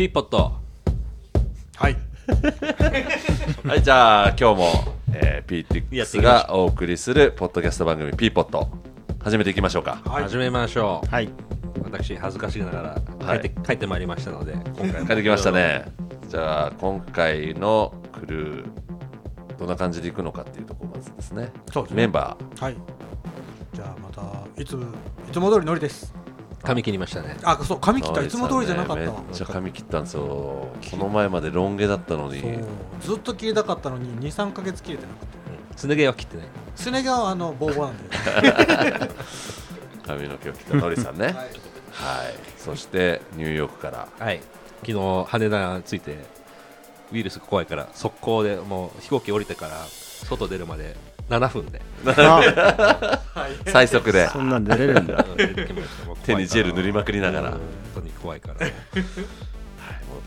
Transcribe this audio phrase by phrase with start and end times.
[0.00, 0.54] ピーポット。
[1.76, 1.96] はい。
[3.68, 8.70] はい、じゃあ今日も、えー、やってい PTX きましがお送りするポッドキャスト番組 p ポット。
[9.22, 10.00] 始めていきましょうか。
[10.06, 10.22] はい。
[10.22, 11.28] 始めましょう、はい。
[11.84, 13.40] 私恥ずかしながらはい。
[13.42, 15.06] 帰って,、帰ってまいりましたので今回も。
[15.06, 15.84] 帰ってきましたね。
[16.30, 18.68] じゃあ今回のクルー
[19.58, 21.52] どんな感じでいくのかっていうところまずですね。
[21.70, 21.96] そうですね。
[21.98, 22.76] メンバはい。
[23.74, 24.76] じゃあまたいつい
[25.30, 26.14] つも通りのりです
[26.62, 28.04] 髪切りましたねあそう髪ー。
[28.04, 30.68] 切ったいつも通りじゃなかったわめっちゃ髪切ったんですよ。
[30.90, 32.42] この前までロン毛だったのに。
[33.00, 37.96] ずっと切りたかったのに23か月切れてなかったすね毛は切ってないすね毛はあのボーボーなん
[38.98, 39.10] で
[40.06, 41.26] 髪の毛を切ったのりさんね。
[41.92, 42.34] はい。
[42.58, 44.08] そしてニューヨークから。
[44.18, 44.40] はい
[44.80, 46.16] 昨日羽田に着いて
[47.12, 50.96] ウイルスが怖いから速攻でもう飛行機降りてから外出るまで
[51.30, 51.80] 7分で。
[52.06, 53.20] あ、
[53.66, 54.28] 最速で。
[54.28, 55.24] そんなん出れるんだ。
[56.24, 57.50] 手にジェル塗りまくりながら。
[57.52, 57.60] 本
[57.94, 58.54] 当に怖いから。
[58.54, 58.70] 戻っ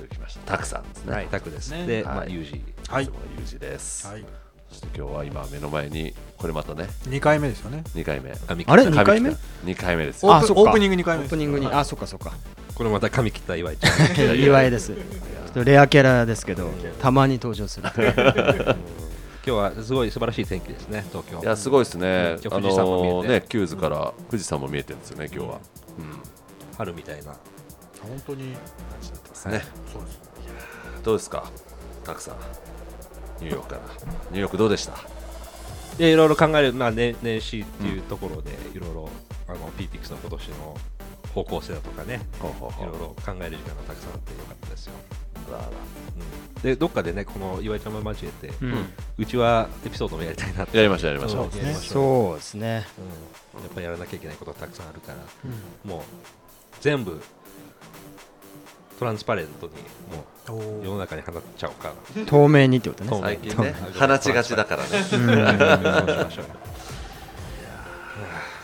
[0.07, 0.53] てきました。
[0.53, 1.13] たくさんですね。
[1.13, 1.27] はい。
[1.27, 1.85] タクです、ね。
[1.85, 2.03] で、はい。
[2.15, 2.63] まあユージ。
[2.87, 3.05] はい。
[3.05, 4.07] ユージです。
[4.07, 4.25] はい。
[4.69, 6.87] そして今日は今目の前にこれまたね。
[7.09, 7.83] 2回目ですよね。
[7.93, 8.31] 2回目。
[8.31, 8.83] あれ？
[8.83, 8.91] った。
[8.91, 9.29] 二回目
[9.65, 10.25] ？2回目です。
[10.25, 10.61] オープンあそっか。
[10.61, 12.31] オープニング2回目オープニングに、あ、そっかそっか。
[12.73, 13.91] これまた髪切った岩井ちゃん。
[14.39, 14.93] 岩井です。
[14.93, 15.01] ちょ
[15.49, 17.89] っとレアキャラですけど、たまに登場する。
[19.45, 21.39] 今日はすごい素晴らしい天気ですね東京。
[21.41, 22.37] いやすごいですね。
[22.49, 25.59] あのねキューズから富士山も見えてるんですよね今日は。
[25.99, 26.77] うん。
[26.77, 27.33] 春みたいな。
[28.01, 28.53] 本当に。
[28.53, 28.55] 感
[29.01, 29.61] じだったですね。
[29.91, 30.21] そうです
[31.03, 31.43] どうですか？
[32.05, 32.35] たくさん。
[33.41, 33.81] ニューヨークから。
[33.81, 34.93] ニューヨークどうでした？
[35.97, 39.09] でいろいろ考える、まあ、ね年始っていうところでいろいろ
[39.49, 40.77] あの PTX の今年の
[41.35, 42.21] 方向性だとかね。
[42.39, 42.43] い
[42.85, 44.93] ろいうろ考える時間がたくさんあってよかったですよ、
[45.49, 45.67] あらあら
[46.55, 48.65] うん、でどっかでねこの岩井ちゃんも交えて、う。
[48.65, 48.85] うん。
[49.17, 51.45] うちはエピソードもやりたいなってやりましょうやりましょう。
[51.45, 51.57] うん。
[51.57, 51.91] やりましょう。
[51.93, 52.85] そうですね。
[53.55, 55.17] うん、やっぱりやらなきゃいけないことがたくさんあるから
[55.85, 55.89] うん。
[55.89, 56.01] もう
[56.81, 57.21] 全部
[58.99, 59.73] トランスパレントに
[60.15, 60.25] も
[60.81, 61.93] う世の中に放っちゃおうか。
[62.15, 63.19] な透明にってことね。
[63.21, 63.73] 最近ね。
[63.99, 64.75] 放ちがちだか。
[64.77, 64.89] らね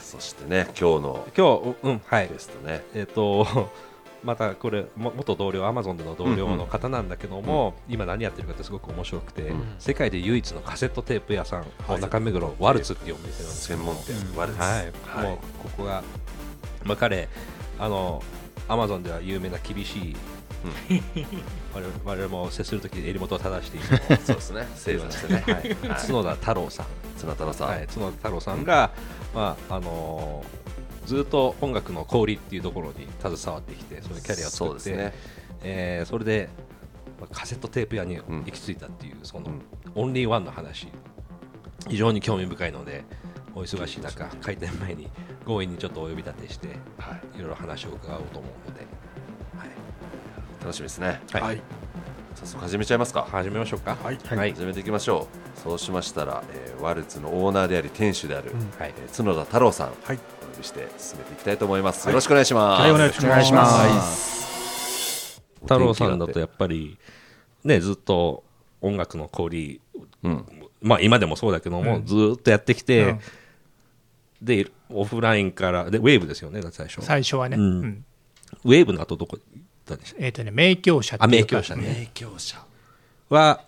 [0.02, 2.30] そうしてね今日の今日うんはい。
[2.30, 2.84] ゲストね。
[2.94, 3.70] えっ、と
[4.24, 16.04] またこれも元同僚アマゾンでの同僚の方なんだけども、今何やってるかってすごく面白くて、うん世界で唯一のカセットテープ屋さん、はい中目黒ワルツっていうお店なんです専門店うんワルツはい、もうここが、
[16.84, 17.30] まあ、彼
[17.78, 18.22] あの
[18.68, 20.16] アマゾンでは有名な厳しい、
[21.74, 24.18] 我々我々も接するときに襟元を正している。
[24.26, 24.68] そうですね。
[24.76, 25.44] 正座してね。
[25.48, 25.76] はい、
[26.08, 26.86] 角田太郎さん、
[27.18, 27.68] 綱太郎さん。
[27.70, 28.92] はい、角田太郎さんが、
[29.34, 30.69] まああのー
[31.10, 35.14] ずっと音楽の小売りっていうところに携わってきてそういうキャリアを作ってそうですね。
[35.64, 36.50] えーそれで、
[37.20, 38.44] まあカセットテープ屋にうん。
[38.46, 39.62] 行き着いたっていう、その、うん。
[39.96, 40.88] オンリーワンの話。
[41.88, 43.06] 非常に興味深いので
[43.56, 45.10] お忙しい中開店前に
[45.48, 46.68] 強引にちょっとお呼び立てして
[47.00, 47.38] はい。
[47.38, 48.82] いろいろ話を伺おうと思うので、
[49.58, 49.70] はい。
[50.62, 51.20] 楽しみですね。
[51.32, 51.42] はい。
[51.42, 51.62] はい。
[52.36, 53.28] 早速始めちゃいますか。
[53.32, 53.98] 始めましょうか。
[54.04, 54.20] はい。
[54.24, 55.28] はい、始めていきましょ
[55.58, 55.60] う。
[55.60, 58.60] そうしましたら、えーワルツのオーナーであり店主である、うん。
[58.80, 58.94] はい。
[58.96, 60.20] えー角田太郎さん、はい
[60.60, 62.92] お呼びして進めていきたいと思います、よろしくお願いします、はい。
[62.92, 65.42] お願いします。
[65.62, 66.98] 太郎さんだとやっぱり
[67.64, 68.44] ねずっと
[68.82, 69.82] 音楽の小売り
[70.24, 70.46] うん。
[70.82, 72.06] まあ今でもそうだけども、うん。
[72.06, 73.20] ずーっとやってきて、うん。
[74.42, 77.64] でオフラインからでウェーブですよねだって最初最初はね、うん。
[77.64, 78.06] うん。
[78.66, 81.84] ウェーブの後どこ行ったんでしょうえっ、とね、名教者あ名教者ね。
[82.02, 82.62] 名教者
[83.30, 83.64] は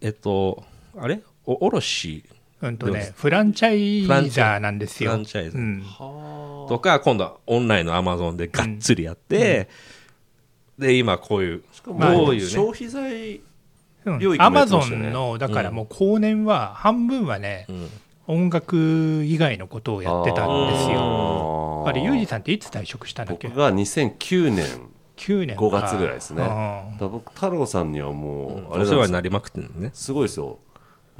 [0.00, 0.64] えっと
[0.98, 1.22] あれ？
[1.46, 2.24] お卸
[2.62, 5.10] うんとねフランチャイザーなんですよ。
[5.12, 5.56] フランチャイズ。
[5.56, 5.84] うん。
[6.68, 9.68] とか今度はオンラインのアマゾンでがっつりやって、
[10.78, 11.62] で今こういう
[11.96, 12.48] まあどういうね。
[12.48, 13.40] 消費財
[14.04, 17.88] うん領域もアマゾンの、だからもう後年は、半分はね、うん。
[18.26, 20.94] 音楽以外のことをやってたんですよ。
[20.94, 23.48] よあれ、ユージさんっていつ退職したんだっけ？
[23.48, 24.66] 僕が2009年
[25.16, 25.62] ?9 年か。
[25.64, 26.44] 5月ぐらいですね。
[26.98, 29.90] 僕太郎さんにはもう、あれお世話になりまくってるのね。
[29.92, 30.58] すごいですよ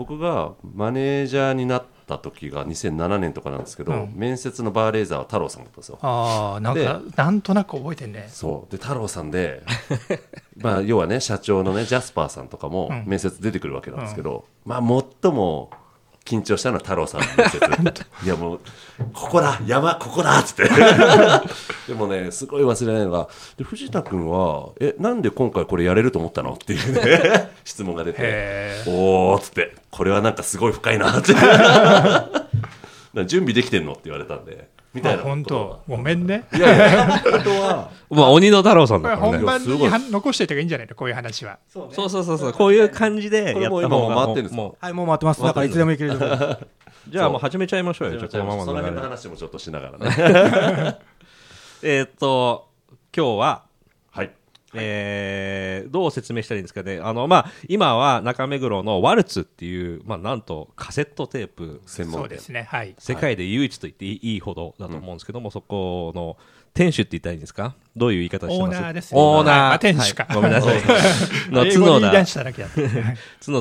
[0.00, 4.14] 僕がマネージャーになった時が2007年とかなんですけど、うん。
[4.16, 5.98] 面接のバーレーザーは太郎さんだったんですよ。
[6.00, 8.26] ああ、なんか、なんとなく覚えてんね。
[8.30, 8.72] そう。
[8.72, 9.62] で太郎さんで
[10.56, 13.04] まあ要はね社長のねジャスパーさんとかもうん。
[13.04, 14.82] 面接出てくるわけなんですけど、まあ
[15.22, 15.70] 最も
[16.24, 17.58] 緊張したのは太郎さんの面接
[18.24, 18.60] いやもう
[19.12, 20.64] ここだ山ここだっつって。
[21.88, 26.52] でもねすごい忘れないのがで藤田君はえなんで今回これやれると思ったの？
[26.54, 29.74] っていうね 質問が出ておーっつって。
[29.90, 31.34] これはなんかすごい深いなって
[33.26, 35.82] 準備できてんのって言われたんでみたいなあ本当。
[35.88, 36.44] ごめんね。
[36.52, 37.18] いやいや。
[37.18, 37.90] 本当は。
[38.10, 39.38] まあ鬼の太郎さんだからね。
[39.38, 39.88] 本番いやすごい。
[39.88, 40.94] には残しておいた方がいいんじゃないの？
[40.96, 41.58] こういう話は。
[41.68, 45.42] そうそうそうそうこういう感じでやった方が今もう回ってんですかもはいもう回ってます。
[45.42, 46.12] だからいつでもいける
[47.08, 48.18] じゃあもう始めちゃいましょうよ。
[48.18, 50.98] じゃあこのままその辺の話もちょっとしながらね。
[51.82, 52.68] えーっと
[53.16, 53.62] 今日は
[54.72, 54.84] はい。
[54.84, 57.00] えどう説明したらいいんですかね。
[57.02, 62.20] あの、まあ、今は中目黒のワルツっていう、まあ、なんとカセットテープ専門店。
[62.20, 62.62] そうですね。
[62.70, 62.94] はい。
[62.98, 66.36] 世界で唯一と言っていいいいほどだと思うんですけども、そこの
[66.72, 67.74] 店主って言ったらいいんですか？
[67.96, 68.76] どういう言い方してます？
[68.76, 69.20] オーナーですね。
[69.20, 69.68] オーナー、はい。
[69.70, 70.26] まあ店主か。
[70.28, 70.36] はい。
[70.36, 70.82] ごめんなさい。
[71.50, 72.00] の英語角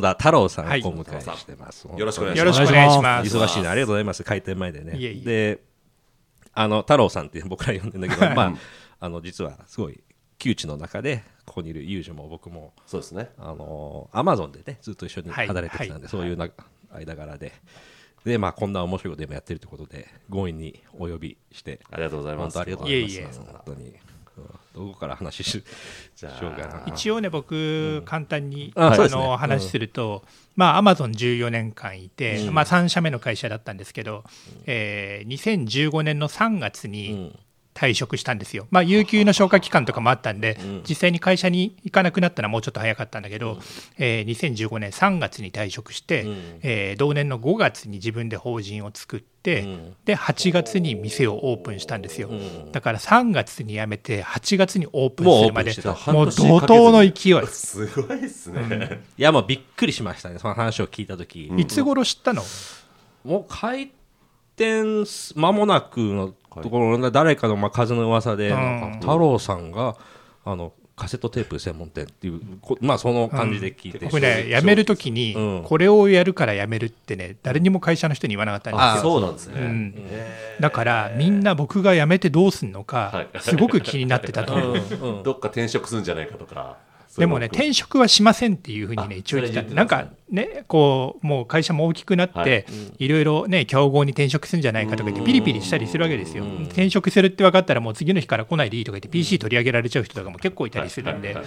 [0.01, 0.13] 田。
[0.13, 0.81] 太郎さんをおはい。
[0.83, 3.37] 迎えしてます、よろしくお願いしよろますしくお願いします。
[3.37, 3.71] 忙しいな。
[3.71, 4.23] ありがとうございます。
[4.23, 4.95] 開店前でね。
[4.95, 5.55] いえいえ。
[5.55, 5.59] で
[6.53, 8.53] あの太郎さんって僕ら呼んでんだけど、まあ
[8.99, 9.99] あの実はすごい
[10.39, 13.29] 窮地の中でここにいるユージも僕もそうですね。
[13.37, 15.47] あのアマゾンでねずっと一緒にはい。
[15.47, 16.09] 働いてきたんで、はい。
[16.09, 16.49] そういうな
[16.91, 17.53] 間柄で。
[18.25, 22.53] でまあこんな面白いことでもやってるということで強引にお呼びしてありがとうございます。
[22.53, 23.13] 本当ありがとうございます。
[23.13, 23.27] いえいえ。
[23.33, 23.95] 本当に、うん。
[24.87, 25.63] どこから話ししよ
[26.23, 26.83] うかな。
[26.87, 30.23] 一応ね僕簡単にあの話すると
[30.55, 34.23] まあアマゾン14年間いてまあ3社目の会社だったんですけど
[34.65, 37.37] えー2015年の3月に
[37.79, 43.57] 退職したんですよ、まあ、有給の消化期間とかもあったんで、実際に会社に行かなくなったのはもうちょっと早かったんだけど、
[43.97, 46.25] えー2015年3月に退職して、
[46.61, 49.65] えー同年の5月に自分で法人を作って、
[50.03, 52.29] で8月に店をオープンしたんですよ、
[52.73, 55.71] だから3月に辞めて8月にオープンするまで
[56.11, 60.39] もう怒涛の勢い、 すごいですね、いやもうびっくりしましたね。
[60.39, 62.43] その話を聞いた時、いつ頃知ったの、
[63.23, 63.91] もう開
[64.59, 68.53] 店す間もなくのところで誰かのまあ風の噂で、
[68.99, 69.95] 太郎さんが
[70.45, 75.63] あのカセットテープ専門店っていうこまあその感じで聞いて、僕ね、辞めるときに、うん。
[75.63, 79.01] これをやるから辞めるってね、誰にも会社の人に言わなかったんですあよ。
[79.01, 79.95] そうなんですね、うん。
[80.59, 84.73] だから、みんな僕が辞めてどうすんのか、すごく気になってたと思う。
[84.73, 85.17] うん。
[85.17, 85.23] うん。
[85.23, 86.77] どっか転職するんじゃないかとか
[87.19, 92.65] でもね、転職はしませんっていうふうにね、あ一応言ってたなんかね、こう、もう会社も大きくなって、はい。
[93.05, 96.43] いろいろね、競合に転職するんじゃないかとか言って、ピリピリしたりするわけですよ。
[96.65, 101.37] 転職するって分かったら、もう次の日から来ないでいいとか言って、PC 取り上げられちゃう人とかも結構いたりするんで、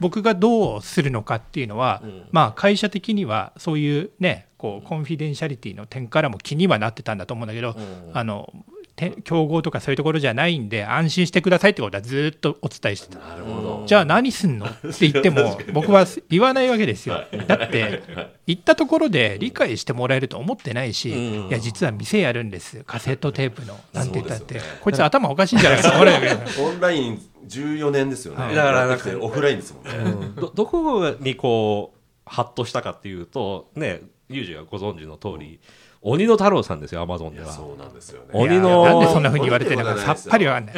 [0.00, 7.76] 僕がどうするのかっていうのは、まあ、会社的にはそういうね、こうコンフィデンシャリティの点からも気にはなってたんだと思うんだけど、
[8.12, 8.77] あのて
[9.24, 13.18] 競合とかそういうところじゃないんで、安心してくださいってことはずっとお伝えしてた。
[13.18, 14.66] なるほど、じゃあ何すんの？
[14.66, 17.22] って言っても、 僕は言わないわけですよ。
[17.46, 18.02] だって、
[18.46, 28.54] 行ったところで理解してもらえると思ってないし、いや、実は店やるんです、カセットテープの、なんて言ったって、こいつ頭おかしいんじゃないかと思われるわけですよオンライン14年ですよね、い。
[28.54, 35.60] だからやってオフラインですもんね、どどこにこうハッとしたかっていうとねユージがご存知の通り
[36.00, 38.28] 鬼の太郎さんですよアマゾンではそうなんですよね。
[38.32, 40.74] 鬼のなんでそんなふうに言われてるのかさっぱりわかんない。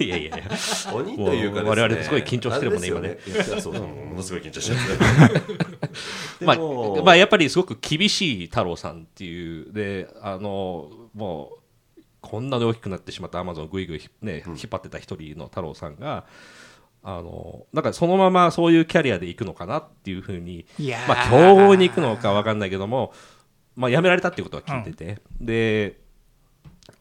[0.00, 0.44] いやいやいや。
[0.92, 1.68] 鬼というかね。
[1.68, 5.40] 我々すごい緊張してるもんねあれですよいやそうものすごい緊張してる
[6.40, 11.50] でまもあ、まあやっぱりすごく厳しい太郎さんっていうであのも
[11.98, 16.24] うこんなに大きくなってしまったアマゾンをぐいぐい、ね、引っ張ってた一人の太郎さんが、
[17.02, 20.64] あのなんかそのままそういうキャリアで行くのかなっていうふうに
[21.06, 23.12] まあ、競合に行くのか分かんないけども、
[23.76, 26.00] まあ、辞められたっていうことは聞いてて、で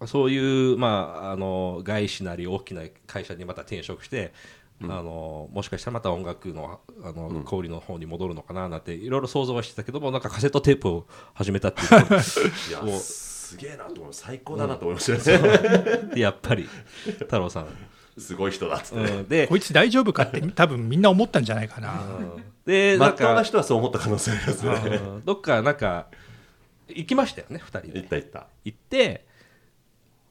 [0.05, 4.33] そういう、まあ、あの外資なり大きな会社にまた転職して、
[4.81, 11.89] あのもしかしたらまた音楽のあの小売りの方に戻るのかななんていろいろ想像はしてたけどもなんかカセットテープを始めたっていう。
[11.89, 14.13] と いやすげえなと思う。
[14.13, 16.67] 最高だなと思いましたね、やっぱり
[17.19, 17.67] 太郎さん、
[18.17, 21.93] すごい人だっつって、うん、でこいつ大丈夫かって、多分みんな思ったんじゃないかな。
[22.65, 24.95] でなんまっとうなか人はそう思った可能性ありますね。
[24.95, 25.25] うん。
[25.25, 26.07] どっかなんか
[26.89, 28.47] 行きましたよね2人で言った言った。
[28.63, 29.25] 行って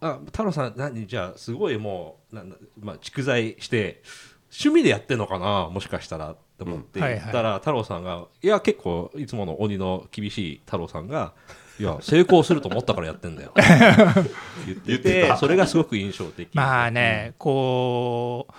[0.01, 1.07] あ太郎さん何？
[1.07, 4.03] じゃあすごいもうなんだ、まあ、蓄財して
[4.51, 5.69] 趣味でやってんのかな？
[5.71, 7.21] もしかしたらって思ってうんはいはい。
[7.21, 11.33] 言ったら、太郎さんがいや結構いつもの鬼の厳しい太郎さんが
[11.81, 13.53] いや成功すると思ったからやってんだよ。
[14.67, 16.53] 言っててそれがすごく印象的。
[16.55, 18.53] まあね、こう、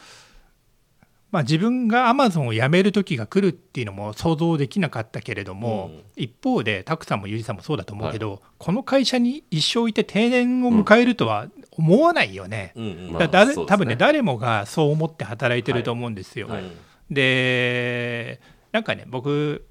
[1.33, 12.71] まあ、自分がアマゾンを辞める時が来るっていうのも想像できなかったけれども、一方で、タクさんもユージさんもそうだと思うけど、この会社に一生いて定年を迎えるとは思わないよね。
[12.75, 12.85] うん。
[12.85, 13.11] うん。
[13.13, 16.49] まだ多分ね、誰もがそう思って働いてると思うんですよ。
[16.49, 16.63] はい。
[17.09, 18.39] で、
[18.71, 19.65] なんかね、僕、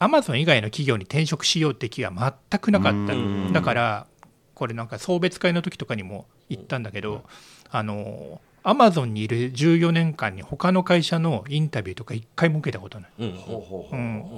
[0.00, 2.10] アマゾン以外の企業に転職しようって気が
[2.50, 3.14] 全くなかった。
[3.14, 4.06] うんだから、
[4.56, 7.22] これなんか送別会の時とかにも言ったんだけど、
[7.70, 13.10] あのアマゾンにいる14年間に他の会社のインタビューとか一回も受けたことない、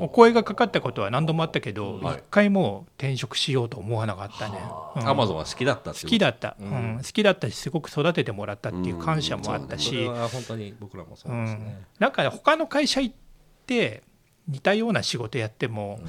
[0.01, 2.23] お声がかかったことは何度もあったけど、一はい。
[2.31, 4.59] 回も転職しようと思わなかったね、
[4.97, 5.09] うん。
[5.09, 6.97] アマゾンは好きだった好きだった、ううん。
[6.97, 13.15] ん好きだったしすごく育ててもらったっていう感謝もあったし、本当に僕らもそうですね、なんか他の会社行っ
[13.67, 14.03] て
[14.49, 16.01] 似たような仕事やっても、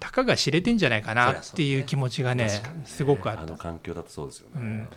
[0.00, 2.48] たかが知れてんじゃないかなっていう気持ちがね
[2.84, 3.46] すごくああった。
[3.46, 4.88] の環境だとそうですよね、うん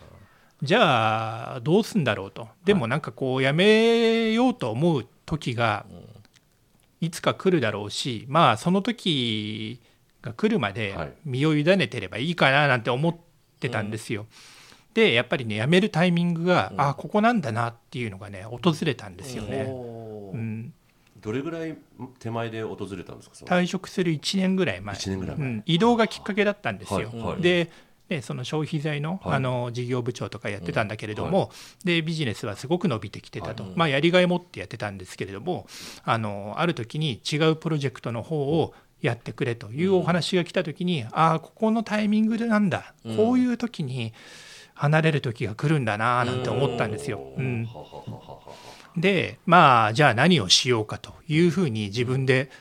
[0.62, 2.48] じゃあどうすんだろうと。
[2.66, 5.86] でもなんかこうやめようと思う時が
[7.00, 9.82] いつか来るだろうしまあその時
[10.22, 11.14] が来るまではい。
[11.26, 13.16] 身を委ねてればいいかななんて思っ
[13.60, 14.28] てたんですよ。
[14.94, 19.62] でやっぱりね辞めるタイミングが、あここなんだなっていうのがね訪れたんですよね。
[20.34, 20.74] うん、
[21.22, 21.78] どれぐらい
[22.20, 24.96] 手前で訪れたんですか退職する1年ぐらい前。
[24.96, 25.48] 一年ぐらい前。
[25.48, 25.64] うん。
[25.66, 26.98] 移動がきっかけだったんですよ。
[26.98, 27.42] はいはい。
[27.42, 27.70] で
[28.12, 29.36] でその消費財の,、はい。
[29.38, 31.50] あの事業部長とかやってたんだけれども、
[31.86, 35.66] でビジネスはすごく伸びてきてたと、はいまあ、やりがい持ってやってたんですけれども
[36.04, 44.14] あのある時に違うプロジェクトの方をやってくれというお話が来た時に、ああここのタイミングでなんだ、こういう時に
[44.74, 47.22] 離れる時が来るんだななんて思ったんですよ。
[47.38, 47.66] うん。
[48.98, 52.52] でまあじゃあ何をしようかというふうに自分で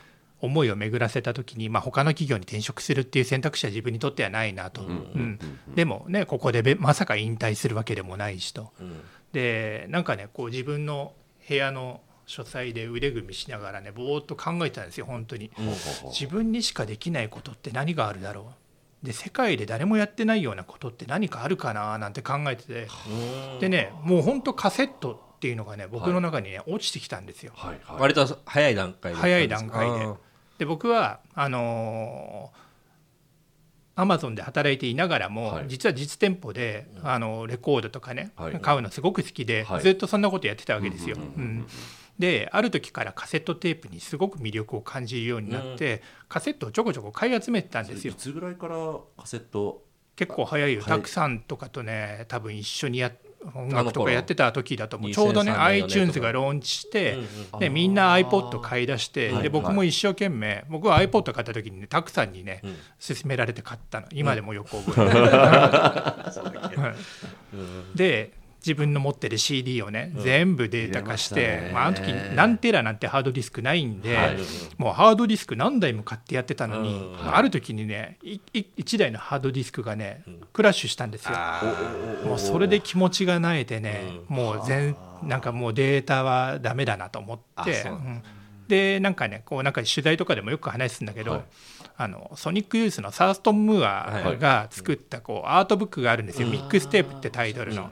[0.40, 5.38] 思いを巡らせた時に、まあ、他の企業に転職するっていう選択肢は自分にとってはないなと、うん。
[5.75, 8.73] でもねここでべまさか引退するわけでもないしと、
[9.32, 11.12] でなんかねこう自分の
[11.49, 15.50] 部屋の書斎で腕組みしながらねぼーっと考えてたんですよ本当に、
[16.04, 18.52] 自分にしかできないことって何があるだろ
[19.02, 19.06] う。
[19.06, 22.88] で世界で誰もやってないようなことって何かあるかななんて考えてて。
[23.59, 27.52] でねもう本当カセットっていうのがね僕の中にね、落ちてきたんですよ。
[27.56, 28.00] はいはい。
[28.00, 29.18] 割と早い段階で。
[29.18, 30.06] 早い段階で
[30.61, 32.52] で僕はあの
[33.95, 35.69] アマゾンで働いていながらも、はい。
[35.69, 38.61] 実は実店舗で、あのレコードとかね、はい。
[38.61, 39.83] 買うのすごく好きで、はい。
[39.83, 41.17] ずっとそんなことやってたわけですよ。
[42.19, 48.12] である時からカセットテープにすごく魅力を感じるようになって、カセットをちょこちょこ買い集めてたんですよ。
[48.12, 48.17] い。
[48.17, 48.76] つぐらいから
[49.17, 49.83] カセット
[50.14, 50.88] 結構早いよ、はい。
[50.90, 53.11] たくさんとかとね多分一緒にや
[53.54, 55.11] 音楽とかやってた時だと思う。
[55.11, 57.18] 2003ちょうどね年4年 iTunes がローンチして、
[57.52, 62.68] うんでみんな iPod 買い出して、はいで僕も一生懸命僕は iPod 買った時にねたくさんにね、ん。
[63.02, 64.06] 勧められて買ったの。
[64.12, 66.94] 今でもよく覚えてる、 は
[67.94, 67.97] い。
[67.97, 74.38] で自分の持ってる CD をね、全部データ化して、ままあ、あの時何テラなんてハードディスクないんで、はい。
[74.76, 77.35] もうハードディスク何台も買ってやってたのに、うん。
[77.35, 81.33] ある時にねいい1台のハードディスクがね、クラッシュしたんですよ。
[82.26, 87.85] もうそれで気持ちがなえてね、もう全なんかもうデータはダメだなと思って、
[88.69, 91.43] でなんかねこうなんか取材とかでもよく話すんだけど、はい。
[91.97, 97.90] あのソニックユースのサーストン・ムーアが作ったこうアートブックがあるんですよ、ミックステープってタイトルの。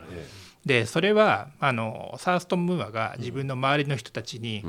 [0.64, 4.64] でそれはあのサーストン・ムーアが自分の周りの人たちに、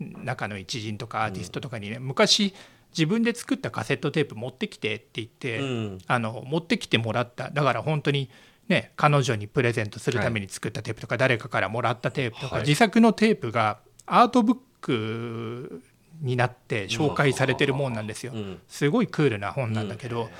[0.00, 2.54] 中の一人とかアーティストとかにね、昔
[2.90, 5.98] 自分で作ったカセットテープ持ってきてって言って、うん。
[6.06, 7.50] あの持ってきてもらった。
[7.50, 8.30] だから本当に
[8.68, 12.64] ね彼女にプレゼントするために作ったテープとか、誰かからもらったテープとか、はい。
[12.64, 15.82] 自作のテープがアートブック
[16.20, 18.32] になって紹介されてるもんなんですよ。
[18.32, 18.60] ん。
[18.68, 20.30] すごいクールな本なんだけど、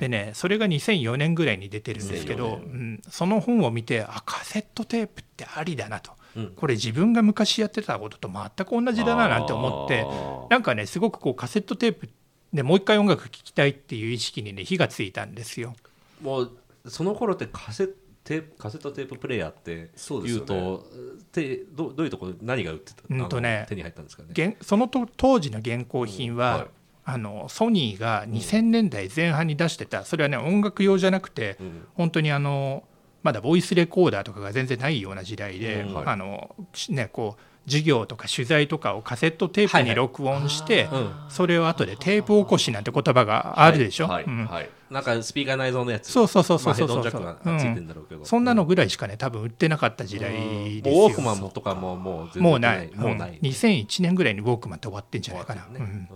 [0.00, 6.52] でねそれが2004年ぐらいに出てるんですけど、2004うん、その本を見てあカセットテープってありだなと、うん。
[6.56, 10.06] これ自分が昔やってたことと全く同じだななんて思って
[10.48, 12.08] なんかねすごくこうカセットテープ
[12.54, 15.76] でもう一回音楽聴きたいっていう意識にね火がついたんですよ。
[16.22, 16.50] もう
[16.86, 17.86] その頃ってカセ
[18.24, 20.76] テープカセットテーププレイヤーってそうです言よね。
[20.78, 20.86] うと
[21.32, 24.30] てどどういうところ何が売ってた、うんとね手に入ったんですかね？
[24.30, 26.66] 現そのと当時の現行品は、はい
[27.12, 31.86] あのソニーが2000年代前半に出してたそれはね音楽用じゃなくて、ん。
[31.94, 32.84] 本当にあの
[33.22, 41.12] まだボイスレコーダーとかが全然ないような時代で、あのしねこう授業とか取材とかをカセットテープに録音して、うん。
[41.28, 44.24] それを後でテープ起こしなんて言葉があるでしょ、はい。
[44.24, 44.46] うん。
[44.46, 44.70] はい。
[44.90, 46.10] なんかスピーカー内蔵のやつ。
[46.10, 46.88] そうそうそうそうそう。
[46.88, 50.94] まあ、ヘッドホンジャックがついてうんんだろうけど、そんなのぐらいしかね多分売ってなかった時代うんですよ。
[50.96, 52.90] もうウォークマンもとかももう全然もうない。
[52.94, 56.08] もうない、うん2001年ぐらいにウォークマンって終わってんじゃないかな、ねうん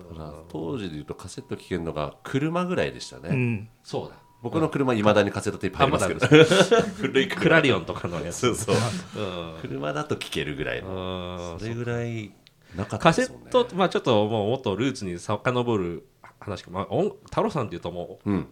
[0.48, 2.92] 当時でいうとカセット聴けるのが車ぐらい。
[2.92, 6.26] でしたね、うんそうだ僕の車いまだにカセットテープ入りますけど。
[7.00, 8.40] 古いクラリオンとかのやつ。
[8.40, 8.76] そうそう。
[8.76, 9.60] うん。
[9.62, 11.54] 車だと聴けるぐらいの。
[11.54, 11.58] うん。
[11.58, 12.30] それぐらい
[12.76, 13.48] なかったカセですもんね。
[13.48, 16.06] ット、まあ、ちょっともうもっとルーツに遡る
[16.40, 18.46] 話か、まあ、音太郎さんっていうともううん。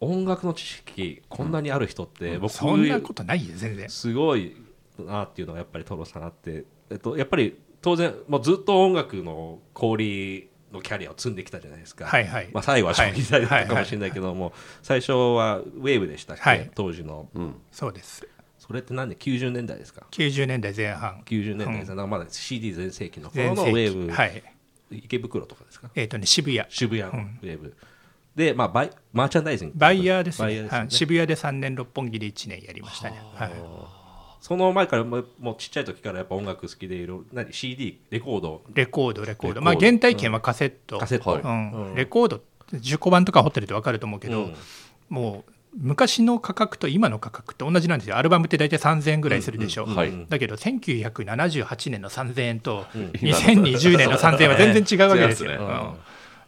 [0.00, 3.88] 音楽の知識こんなにある人って、僕そんなことないよ全然。
[3.88, 4.54] すごい
[4.98, 12.48] なっていうのがやっぱり太郎さんあって、えっと、やっぱり当然もうずっと音楽の氷のキャリアを積んできたじゃないですか、はいはい。
[12.52, 14.52] まあ、最後は消費財だったかもしれないけども、
[14.82, 17.28] 最初はウェーブでしたっけ、はい当時の。
[17.34, 17.54] うん。
[17.72, 18.26] そうです。
[18.58, 21.22] それって何で？90年代ですか？90年代前半。
[21.24, 21.96] 90年代です、なん。
[21.98, 24.42] かまだ CD 全盛期の頃全盛のウェーブ、期はい。
[24.90, 25.90] 池袋とかですか？
[25.94, 26.64] えっ、とね渋谷。
[26.68, 27.76] 渋谷のウェーブ、
[28.34, 30.46] で、まあ、バイマーチャンダイズンバイヤーですね。
[30.46, 30.78] バイヤーですね。
[30.78, 30.90] はい。
[30.90, 33.52] 渋谷で3年六本木で1年やりましたね、はい、
[34.46, 38.62] その前からもうもうちっちゃい時からやっぱ音楽好きでいろ何？CD レコード？
[38.72, 39.60] レコードレコード。
[39.60, 41.42] まあ原体験はカセット、カセット、はい。
[41.42, 41.72] うん。
[41.72, 42.40] うんレコード
[42.72, 44.54] 10個版とか掘ってると分かると思うけど、うん。
[45.08, 48.18] もう昔の価格と今の価格って同じなんですよ。
[48.18, 50.26] アルバムって大体3000円ぐらいするでしょ、うんうんはい。
[50.28, 55.56] だけど1978年の3000円と 2020年の3000円は全然違うわけですよ、ね。
[55.56, 55.94] うん。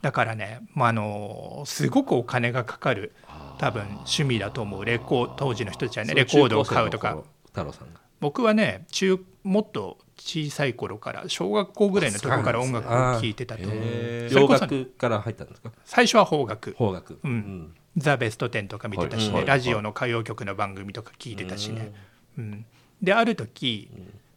[0.03, 3.13] だからね、まあ、あのすごくお金がかかる
[3.59, 4.85] 多分趣味だと思う。
[4.85, 8.01] レコー当時の人たちはねレコードを買うとか太郎さんが。
[8.21, 13.63] 僕はね中もっと小さい頃から小学校ぐらいのところから音楽を聴いてたと。
[13.63, 15.71] 洋楽から入ったんですか？
[15.85, 16.73] 最初は邦楽。
[16.73, 17.19] 邦楽。
[17.23, 17.75] うん。
[17.97, 19.47] ザ・ベストテンとか見てたしね、はい。
[19.47, 21.93] ラジオの歌謡曲の番組とか聞いてたしね、
[22.37, 22.65] うん。
[23.03, 23.89] である時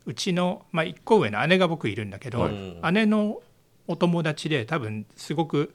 [0.05, 2.93] うちの、まあ、1個上の姉が僕いるんだけど、はい。
[2.93, 3.41] 姉の
[3.87, 5.73] お友達で多分すごく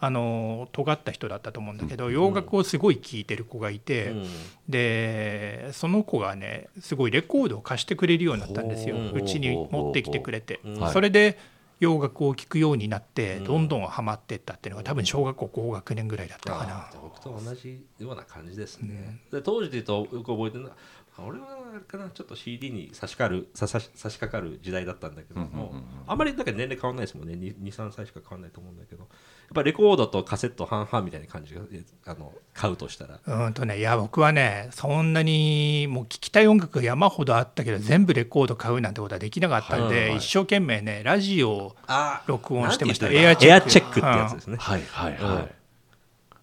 [0.00, 4.26] あの尖った人だったと思うんだけど、洋楽をすごい聴いてる子がいて、うん。
[4.68, 8.96] でその子がねすごいレコードを貸してくれるようになったんですよ。
[8.96, 10.92] ほううちに持ってきてくれて、はい。
[10.92, 11.38] それで
[11.80, 16.72] 洋楽を聴くようになってどんどんハマってったっていうのが多分小学校高学年ぐらいだったかな。
[16.72, 16.90] あ。
[17.02, 20.76] 僕と同じような感じですね、で当時で言うとよく覚えてるのは
[21.18, 25.74] 俺はあれかなちょっと CD に差しかる差し差し掛かる時代だったんだけども、
[26.06, 27.34] あんまりだから年齢変わらないですもんね。
[27.34, 29.08] 23歳しか変わらないと思うんだけど
[29.54, 31.62] ぱレコードとカセット半々みたいな感じが
[32.04, 33.20] あの買うとしたら。
[33.26, 43.10] うんとね、いや僕はねそんなにもう聴きたい音楽が山ほどあったけど全部レコード買うなんてことはできなかったんで、はいはい一生懸命ねラジオをあ録音してました。
[43.10, 45.54] エアチェックエアチェックってやつですね、はいはいはい。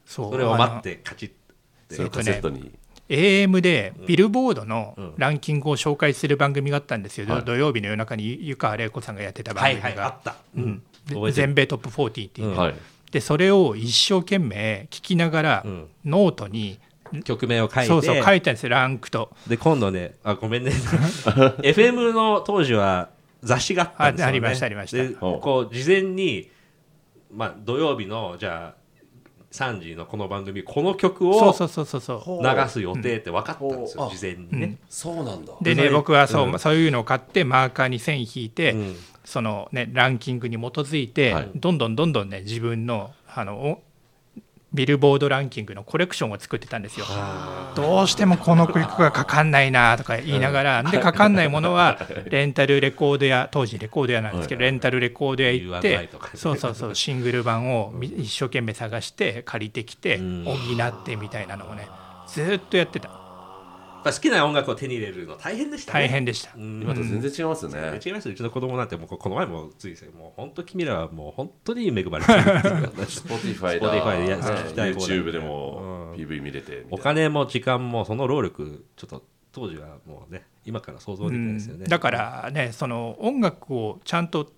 [0.05, 0.31] そう。
[0.31, 1.29] それを待ってカチッ
[1.95, 2.71] てカセットに。
[3.09, 5.13] AM でビルボードのうん。
[5.17, 7.43] ランキングを紹介する番組があったんですよ、はい。
[7.43, 10.35] 土曜日の夜中に湯川れい子さんがやってた番組が、はいはいあった。
[10.55, 10.83] うん。
[11.33, 12.75] 全米トップ40っていう、うんはい
[13.11, 15.87] でそれを一生懸命聞きながら、うん。
[16.05, 16.79] ノートに
[17.23, 17.87] 曲名を書いて。
[17.87, 19.31] そうそう書いたんですよランクと。
[19.47, 20.71] で今度ねあごめんね。
[21.61, 23.09] FM の当時は
[23.43, 24.97] 雑誌があったんですよ、ね、あありましたありました。
[24.97, 26.49] でこう事前に、
[27.33, 28.81] まあ、土曜日のじゃあ
[29.51, 32.43] 3時のこの番組この曲をそうそうそうそうそう。
[32.43, 34.07] 流す予定って分かったんですよ、う。
[34.07, 35.53] ん事前にね、そうなんだ。
[35.61, 36.59] でね、うん僕はそう,、うん。
[36.59, 41.51] そういうのを買ってマーカーに線引いて、うんそのねランキングに基づいて、はい。
[41.55, 43.83] どんどんどんどんね自分のあのお
[44.73, 47.05] ビルボードランキングのコレクションを作ってたんですよ。
[47.75, 60.45] どうしてもこの曲がかかんないなとか言いながら、でかかんないものは レンタルレコード屋当時レコード屋なんですけど、レンタルレコード屋行ってそうそうそうシングル版をみ一生懸命探して借りてきてうん。
[60.45, 61.87] 補ってみたいなのをね
[62.27, 63.20] ずーっとやってた
[64.03, 65.99] ぱ好きな音楽を手に入れるの大変でしたね。
[66.01, 66.51] 大変でした。
[66.55, 66.81] うん。
[66.81, 72.41] 今と全然違いますよね違いますうちの子供なんてもうこの前もついですよもう本当君らはもう本当に恵まれてる
[73.05, 73.93] Spotify だ。
[73.93, 76.21] Spotify で聞きたい YouTube でもうん。
[76.21, 84.51] PV 見れてお金も時間もその労力ちょっと当時はもうね今から想像できないですよね、うんだからねその音楽をちゃんと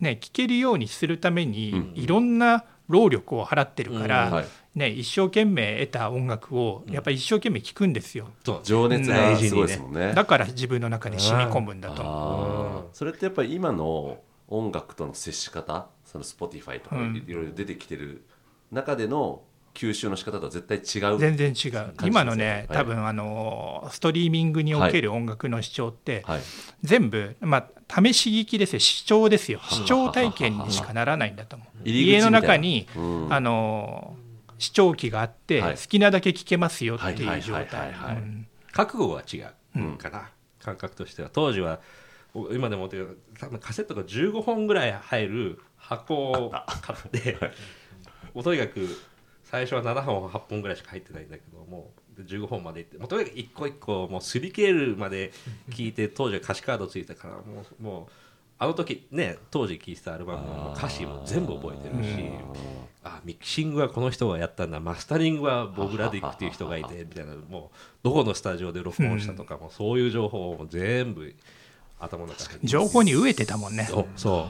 [0.00, 4.32] ね聴けるようにするために、いろんな労力を払ってるから、うん。
[4.32, 10.12] はいね、一生懸命得た音楽をやっぱり一生懸命聴くんですよ、そう情熱がすごいですもんね。
[10.14, 12.90] だから自分の中に染み込むんだと。
[12.92, 17.24] それってやっぱり今の音楽との接し方その Spotify とかうん。
[17.26, 18.24] いろいろ出てきてる
[18.70, 19.42] 中での
[19.74, 21.94] 吸収の仕方とは絶対違う全然違う。
[22.04, 22.78] 今のね、はい。
[22.78, 26.40] 多分あのストリーミングにおける音楽の視聴って、はい。
[26.82, 29.60] 全部、まあ、試し聞きですよ視聴ですよ。
[29.68, 31.88] 視聴体験にしかならないんだと思う。
[31.88, 33.32] 家の中に、うん。
[33.32, 34.16] あの
[34.64, 35.74] 視聴器があって、はい。
[35.76, 37.94] 好きなだけ聞けますよっていう状態。
[38.72, 39.38] 覚悟が違
[39.78, 41.30] うかな、感覚としては。
[41.32, 41.80] 当時は
[42.34, 47.38] お今でもってる多分カセットが15本ぐらい入る箱を買って
[48.34, 48.88] もうとにかく
[49.44, 55.32] 最初は7本8本ぐらいしか入ってないんだけどもうで15本までいってもうとにかく一個一個もうすり切れるまで
[55.70, 58.12] 聞いて当時は歌詞カードついたからもうもう
[58.64, 62.30] あの時ね当時聴いてたアルバムの歌詞も全部覚えてるし
[63.04, 71.34] あミキシングはこの人がやったんだマスタリングはボブ・ラディックっていう人がいてみたいなもうどこのスタジオで録音したとかもそういう情報を全部
[72.00, 72.60] 頭の中に。
[72.68, 73.84] 情報に飢えてたもんね。
[73.84, 74.48] そうそ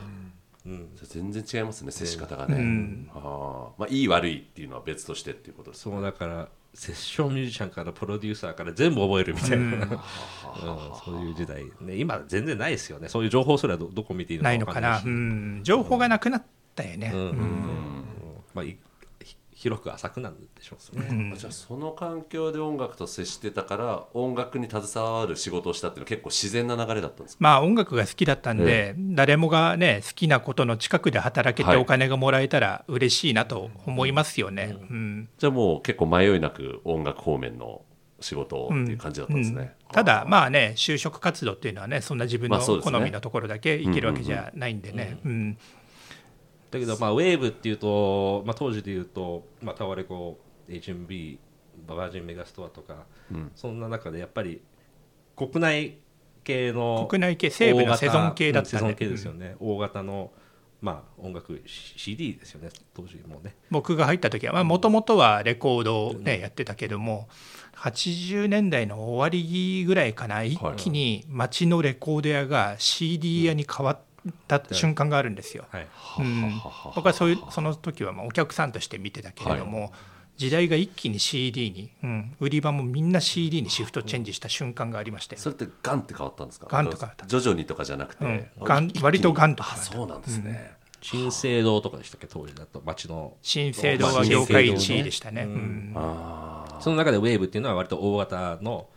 [0.65, 3.11] う、うん、全然違いますね接し方がね、うん。
[3.15, 3.81] あー。
[3.81, 9.89] まあ、いい悪いっていうのは別としてっていうことですそうだからセッションミュージシャンからプロデューサーから全部覚えるみたいな、うん。
[11.05, 13.09] そういう時代、ね、今全然ないですよね。
[13.09, 17.21] そういう情報すらどどこ見ていいのかないのかな、うん、情報がなくなったよね、うん。
[17.21, 18.05] うん。
[18.55, 18.65] まあ、
[19.65, 21.35] 広く浅くなんでしょうね、うん。
[21.39, 27.39] じゃあその環境で音楽と接してたから音楽に携わる仕事をしたっていうのは結構自然な流れだったんですか？
[27.41, 34.77] まあ音楽が好きだったんで、誰もがね好きなことの近くで働けはいてお金がもらえたら嬉しいなと思いますよね。
[34.79, 35.29] うん。
[35.39, 37.81] じゃあもう結構迷いなく音楽方面の
[38.21, 39.95] 仕事をっていう感じだったんですね、うん。
[39.95, 45.57] ただまあね就職活動っていうのはねそんな自分の好みのところだけいけるわけじゃないんでね。
[46.79, 51.39] うんだけど、まあ、ウェーブっていうと、まあ、当時でいうと、まあ、タワレコ HMB
[51.87, 53.53] バージンメガストアとか、うん。
[53.55, 54.63] そんな中でやっぱり
[55.37, 55.99] 国内
[56.43, 60.31] 系の国内系西部のセゾン系だったんでうんセゾン系ですよね、大型の、
[60.81, 62.71] まあ、音楽 CD ですよね。
[62.95, 63.55] 当時もね。
[63.71, 67.29] 僕が入った時はもともとはレコードを、ねやってたけども
[67.77, 70.45] 80年代の終わりぐらいかな。
[70.45, 74.01] 一気に街のレコード屋が CD 屋に変わっ
[74.49, 75.65] た瞬間があるんですよ。
[75.71, 75.87] はい。
[76.19, 76.61] うん、
[76.95, 79.93] 僕はそういうその時はまあお客さんとして見てたけれども、
[80.37, 86.67] 時代が一気に CD に、うん、売り場もみんな CD にシフトチェンジした瞬間がありまして、それってガンって変わったんですか？
[86.69, 87.27] ガンと変わった。
[87.27, 88.65] 徐々にとかじゃなくて、うん。
[88.65, 89.91] ガン割とガンと変わった。
[89.93, 92.27] あそうなんですね、新生堂とかでしたっけ？
[92.27, 92.83] 当時だと。
[92.85, 93.37] 街の。
[93.43, 95.43] 新生堂は業界1位でしたね。
[95.43, 95.93] うん。
[95.95, 98.89] あその中でウェーブっていうのは割と大型の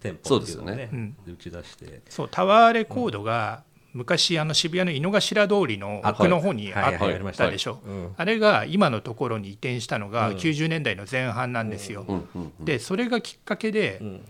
[0.00, 1.14] 店舗っていうのをねそうですよね。
[1.26, 2.02] で打ち出して。
[2.08, 3.64] そうタワーレコードが
[3.94, 7.78] 昔あの渋谷の井の頭通りの奥の方にあったたでしょ？
[7.86, 8.12] うん。
[8.16, 12.04] あれが今のところに移転したのが90年代の前半なんですよ。
[12.60, 14.20] でそれがきっかけでん。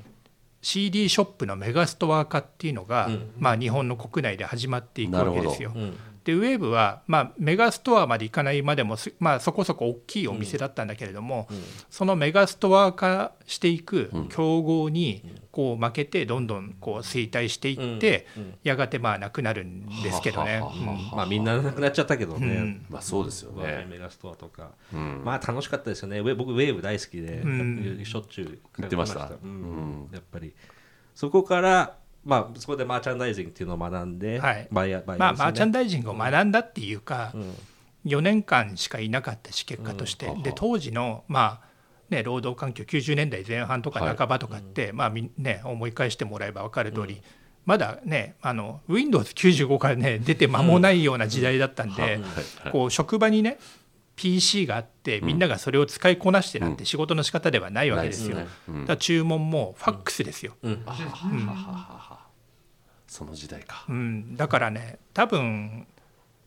[0.61, 5.73] CD ショップのメガストア化っていうのがまあ日本の国内で始まっていくわけですよ。
[5.75, 11.47] うんでウェーブは、まあ、メガストアまで行かないまでもす、まあ、そこそこ大きいお店だったんだけれども、
[11.91, 18.27] そのメガストア化していく競合にこう負けてどんどんこう衰退していって、
[18.63, 20.63] やがてまあなくなるんですけどね。
[21.15, 22.87] まあみんななくなっちゃったけどね、うん。
[22.89, 23.87] まあそうですよね。
[23.91, 25.23] メガストアとか、うん。
[25.25, 26.21] まあ楽しかったですよね。
[26.21, 28.05] ウェ僕ウェーブ大好きで、ん。
[28.05, 29.31] しょっちゅう行ってました。
[29.43, 30.09] うん。
[30.11, 30.55] やっぱり。
[31.15, 34.69] そこからまあそこでマーチャンダイジングっていうのを学んで、はい。
[34.71, 37.55] バイバイヤまあ、マーチャンダイジングを学んだっていうか、うん。
[38.07, 41.75] 4年間しかいなかったし結果として、で当時のまあ
[42.11, 47.23] ね、労働環境90年代前半とかはい半ばとかって、まあみね、思い返してもらえば分かる通り、
[47.65, 52.21] まだねあの Windows95 から、ね、出て間もないような時代だったんで、
[52.73, 53.59] こう職場にね
[54.17, 58.37] PC があってみんながそれを使いこなしてなんて仕事の仕方ではないわけですよ。
[58.37, 58.49] だか
[58.87, 60.55] ら注文もファックスですよ。
[63.07, 63.85] その時代か。
[63.89, 65.87] うん、だからね多分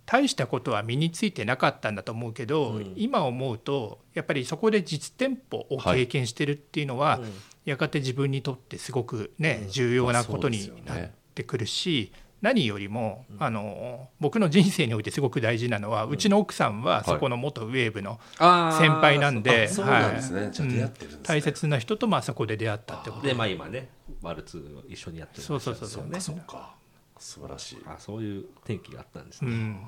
[0.06, 7.20] 大したことは身についてなかったんだと思うけど、今思うとやっぱりそこで実店舗を経験してるっていうのは、
[7.66, 20.50] やがて自分にとってすごくね、重要なことになってくるし、何よりも、あの僕の人生においてすごく大事なのは、うちの奥さんはそこの元ウェーブの先輩なんで、あそうなんですね。
[20.52, 21.20] じゃあうん出会ってるんですね。
[21.24, 23.34] 大切な人とまあそこで出会ったってことで。
[23.34, 23.90] まあ今ね
[24.22, 26.08] ワルツを一緒にやってるそうそうそうそう。
[26.08, 26.76] ねそうか。
[27.18, 27.78] 素晴らしい。
[27.88, 29.88] あそういう転機があったんですね、うん。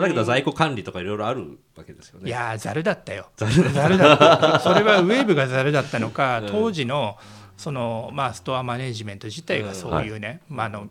[0.00, 2.28] だけど在庫管理とかいろいろあるわけですよね。
[2.28, 3.26] いやーざるだったよ。
[3.36, 4.60] ざるだった。
[4.60, 7.16] それはウェーブがざるだったのか当時の
[7.56, 10.88] そのまあストアマネジメント自体がそういうね、まあ、あの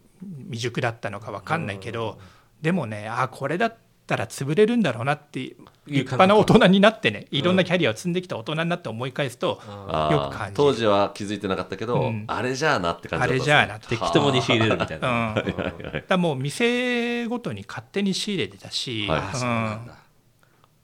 [0.50, 2.20] 未熟だったのか分かんないけど、
[2.62, 3.76] でもねあこれだっ
[4.08, 5.58] たら潰れるんだろうなって立
[5.88, 10.52] 派な大人になってねいろんなキャリアを積んできた大人になって思い返すと、よく感じる。
[10.56, 12.26] 当時は気づいてなかったけど、うん。
[12.28, 13.88] あれじゃあなって感じあれじゃあなと。
[13.88, 16.04] 適当に仕入れるみたいな、うん。
[16.08, 19.08] だもう店ごとに勝手に仕入れてたし、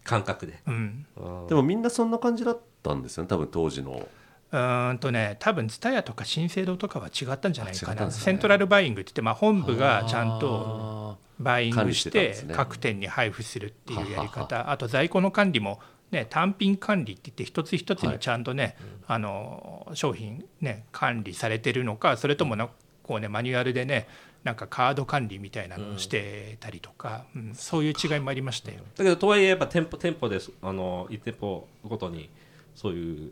[0.04, 1.06] 感覚で、うん。
[1.48, 4.08] でもみんなそんな感じだったんですよね多分当時の
[4.52, 8.12] うーんとね多分蔦屋とか新生堂とかは違ったんじゃないかな、ね。
[8.12, 15.80] セントラルバイングって言って、まあ、本部がちゃんとバイン管理しグして各店に配布するっていうやりはは方あと在庫の管理も、
[16.12, 22.70] ね、単品管理って言って一つ一つにちゃんとね、あの商品、ね、管理されてるのかそれともな
[23.04, 24.08] こう、ね、マニュアルでね
[24.44, 27.54] なんかカード管理みたいなのをしてたりとか、うん。
[27.54, 28.78] そういう違いもありましたよ。
[28.96, 32.30] だけどとはいえやっぱ店舗店舗ですあの1店舗ごとに
[32.74, 33.32] そういう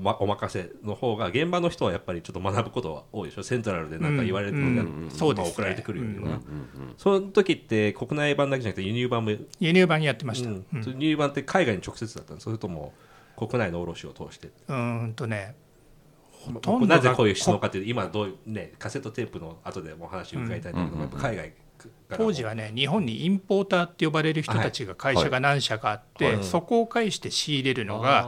[0.00, 3.42] ま、お任せの方が現場の人はやっぱりちょっと学ぶことは多いでしょ？
[3.42, 4.76] セントラルでなんか言われて、うん。
[4.76, 5.48] やうんそうですね。
[5.48, 6.40] まあ送られてくるような、
[6.96, 10.64] その時って国内版だけじゃなくて輸入版も、うん輸入版やってました、うん。
[10.72, 12.40] 輸入版って海外に直接だったの？
[12.40, 12.92] それとも
[13.36, 14.48] 国内の卸を通して？
[14.48, 15.54] うーんとね
[16.30, 21.52] ほとんどがなぜこういう質問かっていうと今どういうねカセットテープの後でもお話伺いたいんだけども、やっぱ海外
[22.10, 28.24] 当時はね日本にインポーターって呼ばれる人たちが会社が何社かあって、そこを介して仕入れるのが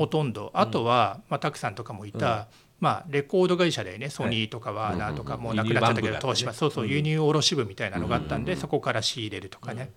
[0.00, 0.50] ほとんど。
[0.54, 4.08] あとは、まあ、たくさんとかもいた、まあ、レコード会社でね。
[4.08, 6.54] ソニーとかワーナーとかもうなくなっちゃったけど、東芝。
[6.54, 9.90] そうそう輸入卸部みたいなのがあったんで、そこから仕入れるとかね、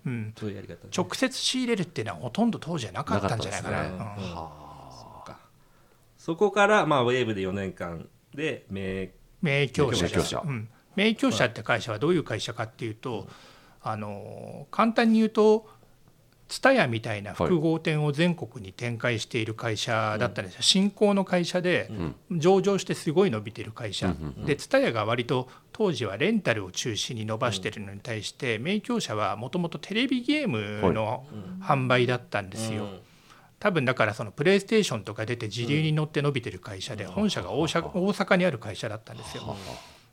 [0.94, 3.88] 直接仕入れるっていうのはほとんど当時はなかったんじゃないかな。
[4.90, 5.38] そうか。
[6.18, 13.26] そこから、まあ、ウェーブで4年間で名名教社名教社うん、名教社って会社はどういう会社かっていうと、
[13.82, 15.68] あの簡単に言うと
[16.48, 21.90] 蔦屋みたいな複合店を全国に展開している会社だったんですよ、新興の会社で
[22.30, 24.14] 上場してすごい伸びてる会社、
[24.46, 31.26] で蔦屋が割と当時はレンタルを中心に伸ばしてるのに対して、名教社はもともとテレビゲームの
[31.60, 32.88] 販売だったんですよ。
[33.58, 39.56] 多分だからそのプレイステーションとか出て時流に乗って伸びてる会社で本社が大阪にある会社だったんですよ。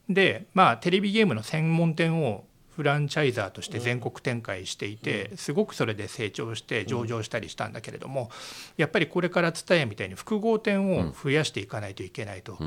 [0.09, 8.31] でまあテレビゲームの専門店をフランチャイザーとして全国展開していてすごくそれで成長して上場したりしたんだけれども
[8.77, 12.57] やっぱりこれから TSUTAYA みたいに複合店を増やしていかないといけないと。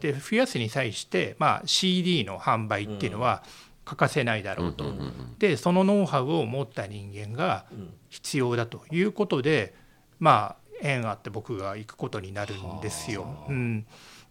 [0.00, 3.42] で増やすに際して、まあ、CD の販売っていうのは
[3.84, 4.92] 欠かせないだろうと。
[5.38, 7.66] でそのノウハウを持った人間が
[8.08, 9.74] 必要だということで
[10.18, 13.44] まあ縁あって僕が行くことになるんですよ。
[13.48, 13.86] うん、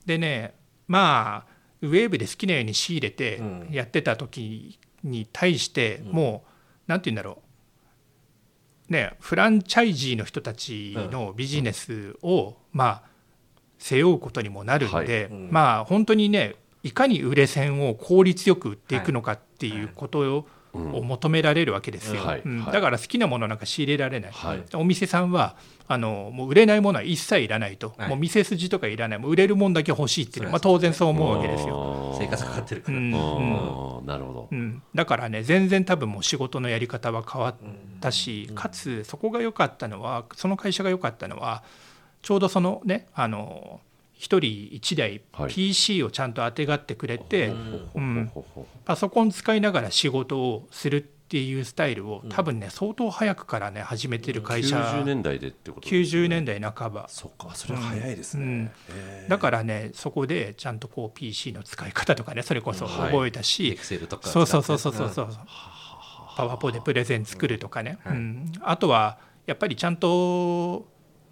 [0.05, 0.55] でね
[0.87, 6.49] まあウェーブで好きなように仕入れてやってた時に対してもう
[6.87, 7.41] 何て言うんだろ
[8.89, 8.91] う。
[8.91, 13.01] ねフランチャイジーの人たちのビジネスをまあ
[13.77, 15.41] 背負うことにもなるんで、はい。
[15.51, 22.27] まあ本当にねいかに売れ線を効率よく売っていくのかっていうことを,、を求められるわけですよ、はい。
[22.27, 22.41] はい。
[22.45, 24.63] うんだから好きなものなんか仕入れられない、はい。
[24.73, 25.55] お店さんは
[25.87, 28.09] あのもう売れないものは一切いらないと、はい。
[28.09, 29.19] もう店筋とかいらない。
[29.19, 32.15] もう売れるもんだけ欲しいっていうのは、まあ、当然そう思うわけですよ。
[32.19, 34.05] 生活かかってるから、うんうん。
[34.05, 34.47] なるほど。
[34.51, 34.55] う。
[34.55, 37.55] ん、だからね全然多分もう仕事のやり方は変わっ
[37.99, 41.63] たし、かつそこが良かったのはその会社が良かったのは
[42.21, 43.79] ちょうどそのねあの
[44.19, 45.49] 1人1台はい。
[45.49, 47.53] PC をちゃんとあてがってくれて、
[47.95, 48.31] うん。
[48.85, 54.77] パソコン使いながら仕事をするっていうスタイルを多分ね相当早くからね始めてる会社。
[54.77, 56.25] 90年代でってことですね。
[56.25, 57.07] 90年代半ば。
[57.07, 58.73] そっかそれは早いですね、
[59.27, 63.77] だからねそこでちゃんとこう PC の使い方とかねそれこそ覚えたし、
[64.23, 65.11] そうそうそうそうそう。
[65.13, 65.29] そう、
[66.35, 68.51] パワポでプレゼン作るとかね、うん。
[68.61, 70.87] あとはやっぱりちゃんと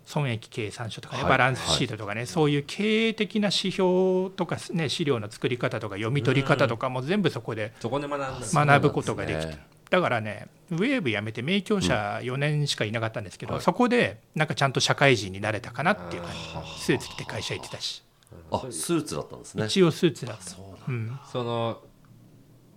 [0.07, 1.31] 損益計算書とかね、はい。
[1.31, 8.65] バランスシートとかね、そういう経営的な指標とか、ね、資料の作り方とか読み取り方とかも全部そこでそこで学んだ。
[8.65, 9.57] 学ぶことができて、
[9.89, 13.61] だからねウェーブ辞めて名教者4年しかいなかったんですけど、はい。
[13.61, 18.01] そこでなんかちゃんと社会人になれたかなっていう感じスーツ着て会社行ってたし、
[18.49, 19.65] あスーツだったんですね。
[19.65, 20.43] 一応スーツだった。
[20.43, 21.81] そうなんその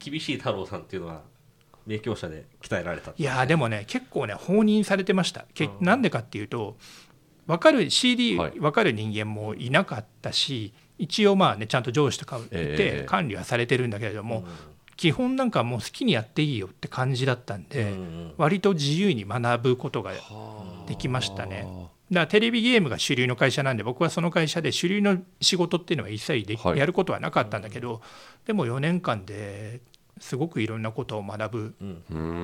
[0.00, 1.22] 厳しい太郎さんっていうのは
[1.86, 5.44] 名教者で鍛えられたいやーでもね結構ね放任されてました。
[5.54, 6.76] けなんでかっていうと
[7.46, 8.50] 分かる CD はい。
[8.58, 14.44] 分かる人間もいなかったし一応まあねちゃんと上司とかいええて管理はされてるんだけれども、
[14.96, 17.94] 基本なんかもう好きにやっていいよって感じだったんで、
[18.36, 20.12] 割と自由に学ぶことが
[20.86, 21.66] できましたね。
[22.10, 28.02] だからテレビゲームが主流の会社なんで僕はその会社で主流の仕事っていうのは一切でやることはなかったんだけど
[28.44, 29.80] でも4年間で
[30.18, 31.74] すごくいろんなことを学ぶ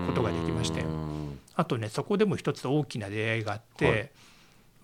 [0.07, 0.87] ことができましたよ。
[0.87, 1.39] うん。
[1.57, 4.11] あとねそこでも一つ大きな出会いがあって、はい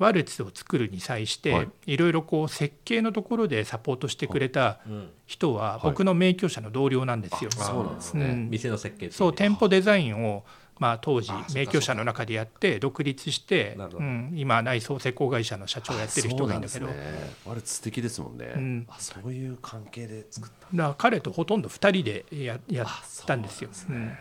[0.03, 1.69] ワルツを作るに際して、はい。
[1.87, 4.81] い、ろいろこう設計のところでサポートしてくれた
[5.27, 7.51] 人は僕の名教者の同僚なんですよ。
[7.51, 8.51] そうなんですね、うん。
[8.51, 10.45] 店の設計そう店舗デザインを
[10.79, 16.87] まあ、当時名教者の中でやって独立してうん、今内装施工会社の社長をやってる人がいるんだけど。
[16.87, 17.35] そうなんですね。
[17.47, 18.87] ワルツ素敵ですもんね、ん。
[18.89, 20.77] あそういう関係で作った。
[20.77, 22.87] だ彼とほとんど2人でややっ
[23.27, 23.71] たんですよ。
[23.91, 24.13] うん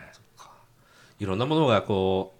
[1.18, 2.34] いろんなものがこ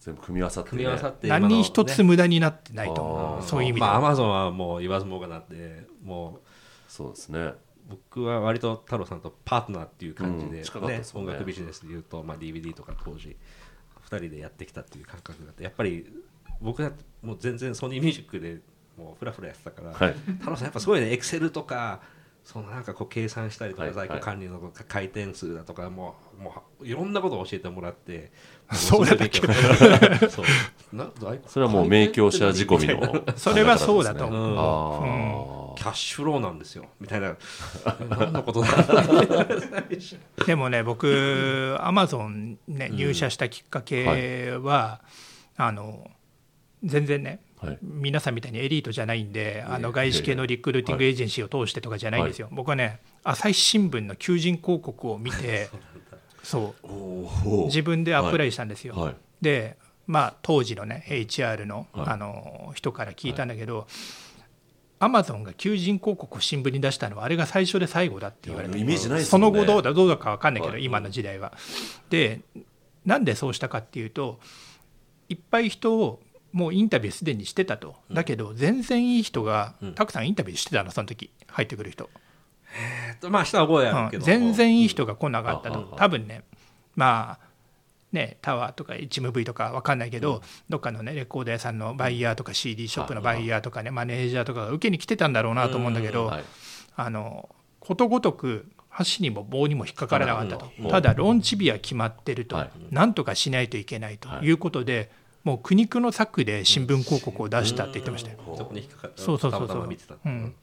[0.00, 3.42] 全部組み合わさって、ね、組み合わさって何一つ無駄になってないと思う。
[3.42, 4.08] そういう意味でまあアは。
[4.10, 6.40] マゾンはもう言わずもがなっても
[6.88, 7.40] そうですね。
[7.40, 7.58] う
[7.88, 11.02] 僕は割と太郎さんとパートナーっていう感じで、うんでね。
[11.14, 13.36] 音楽ビジネスでいうと、まあ、DVD とか当時
[14.08, 16.06] 2人でやってきたっていう感覚があってやっぱり
[16.60, 18.58] 僕だってもう全然ソニーミュージックで
[18.96, 20.14] もうフラフラやってたから、はい。
[20.38, 22.00] 太郎さんやっぱすごいねエクセルとか
[22.50, 28.32] そのなんかこう計算したりとか、はい在庫管理の回転数だとかもうもういろんなことを教えてもらって
[28.72, 29.42] そうだっけ？
[30.30, 30.96] そう。
[30.96, 34.24] な在庫それはもう名教者仕込みのそれはそうだと。
[34.24, 37.36] 思 う思キャッシュフローなんですよみたいな。
[38.08, 38.68] 何のことだ？
[40.46, 45.02] でもね僕アマゾンね入社したきっかけは、
[45.58, 46.10] あの
[46.82, 47.78] 全然ねはい。
[47.82, 55.68] 皆さんみたいにエリートじゃないんで、あの外資系のリクルーティングエージェンシーを通してとかじゃないんですよ、僕はね朝日新聞の求人広告を見て
[56.42, 56.86] そう。
[56.86, 59.16] お自分でアプライしたんですよ、はい。
[59.40, 62.06] でまあ当時のね HR の,、はい。
[62.08, 63.86] あの人から聞いたんだけど、
[65.00, 70.84] アマゾンが求人広告を新聞に出したのはあれが最初で最後だって言われてイメージないですその後どうだどうだか分かんないけど、はい。
[70.84, 71.52] 今の時代は。
[72.10, 72.40] で
[73.04, 74.38] なんでそうしたかっていうと
[75.28, 76.20] いっぱい人を
[76.58, 81.30] もうインタビューすでにしてたと、だけど全然いい人がたくさんインタビューしてたのその時。
[81.50, 82.08] 入ってくる人、
[83.10, 84.24] えっとまあ下は覚えあるけど、うん。
[84.24, 85.96] 全然いい人が来なかったと、うん。
[85.96, 86.44] 多分ね
[86.94, 87.48] まあ
[88.12, 96.44] ね、タワーとか HMV とか分かんないけど、どっかの、ね、レコード屋さんのバイヤーとか CD ショップのバイヤーとかね、マネージャーとかが受けに来てたんだろうなと思うんだけど、はい。
[96.96, 100.88] あのことごとく箸にも棒にも引っかからなかったと、うん。
[100.88, 102.70] ただローンチ日は決まってると、はい。
[102.90, 105.10] なんとかしないといけないということで、
[105.44, 108.38] もう苦肉の策で新聞広告を出したって言ってましたよ。
[108.56, 109.68] そこに引っかかってそうそうそう。
[109.68, 109.88] そう。
[110.24, 110.54] うん、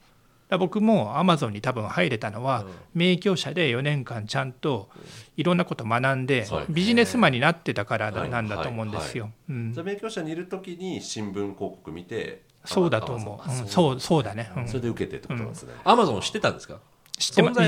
[0.59, 4.89] 僕もアマゾンに多分入れたのは、名教者で4年間ちゃんと
[5.37, 9.31] いろんなこと学んで、はいビジネスマンになってたからはいなんだと思うんですよ。
[9.49, 9.73] うん。
[9.73, 13.67] じゃあ勉強者にいる時に新聞広告見てそうだと思う。
[13.67, 13.99] そう。
[13.99, 14.51] そうだね。
[14.55, 14.67] うん。
[14.67, 16.79] それで受けてってことですね、アマゾン知ってたんですか？
[17.17, 17.61] 知ってまた。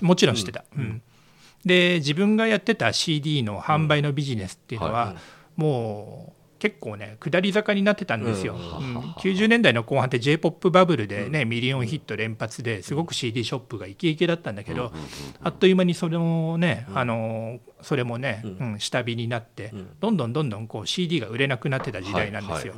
[0.00, 0.64] もちろん知ってた。
[0.76, 1.02] うん。
[1.64, 5.16] で自分がやってた CD の販売のビジネスっていうのは、はい。
[5.56, 6.33] もう
[6.64, 8.96] 結構ね下り坂になってたんですよ、うん。
[8.96, 9.02] うん。
[9.18, 14.90] 90年代の後半って j p o p バブルでね、ミリオンヒット連発ですごく CD ショップがイケイケだったんだけど、
[15.42, 18.80] あっという間にそれもね、あのそれもね、うん。
[18.80, 22.72] 下火になって、どんどんどんどんこう CD が売れなくなってた時代なんですよ。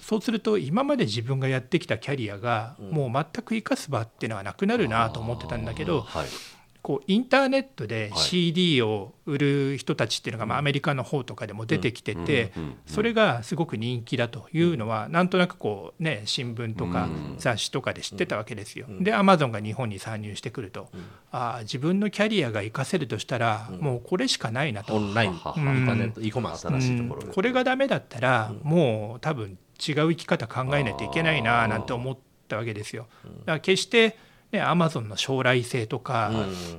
[0.00, 6.26] そうすると今まで自分がやってきたキャリアがもう全く生かす場っていうのはなくなるなと思ってたんだけどはい
[6.82, 8.20] こうインターネットではい。
[8.22, 12.52] CD を売る人たちっていうのがまあアメリカの方とかでも出てきてて
[12.86, 17.34] それがすごく人気だというのはなんとなくこうね新聞とかうん。
[17.38, 18.86] 雑誌とかで知ってたわけですよ。
[19.00, 20.88] でアマゾンが日本に参入してくると
[21.30, 24.94] ああ自分のキャリアが活かせるとしたらもうこれしかないなと。
[24.94, 25.32] オンライン。
[25.32, 33.06] インターネット e コマース新しいところこれがダメだったら、もう多分違う生き方考えないといけないななんて思ったわけですよ。
[33.24, 34.16] だから決して
[34.52, 36.32] ねアマゾンの将来性とか、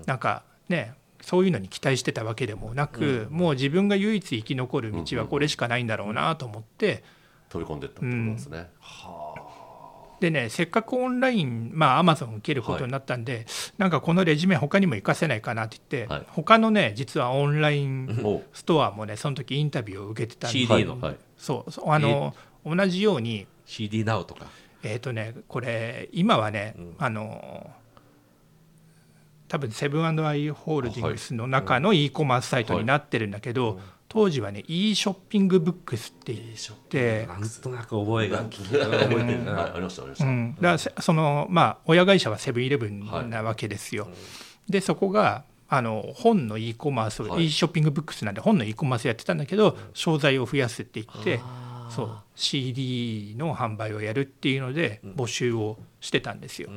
[0.05, 7.03] なんかねそういうのに期待してたわけでもなく、もう自分が唯一生き残る道はこれしかないんだろうなと思って。
[7.49, 8.69] 飛び込んでったってことですね、
[10.19, 16.25] でねせっかくオンラインまあアマゾン受けることになったんで、なんかこのレジュメ他にも活かせないかなって言って、はい。
[16.29, 20.59] 他のね実はオンラインおストアもねその時インタビューを受けてたんで。
[20.59, 21.15] CD のはい。
[21.37, 24.45] そうそうあの、同じように CD Now とか
[24.83, 27.69] えっ、とねこれ今はね、あの
[29.47, 39.53] 多分セブンアイ・ホールディングスの中の e コマースサイトになってるんだけど、当時はね e ショッピングブックスって言って、なんとなく覚えが覚えてるな。
[39.53, 44.07] はい、ありましたありました、うん、だからせそのまあ親会社はセブンイレブンなわけですよ。
[44.67, 47.45] でそこがあの本の e コマースを、はい。
[47.45, 51.39] e ショッピングブックスなんで本の e コマースやってたんだけど商材を増やすって言って
[51.89, 56.69] そう CD の販売をやるっていうので募集をしてたんですよ。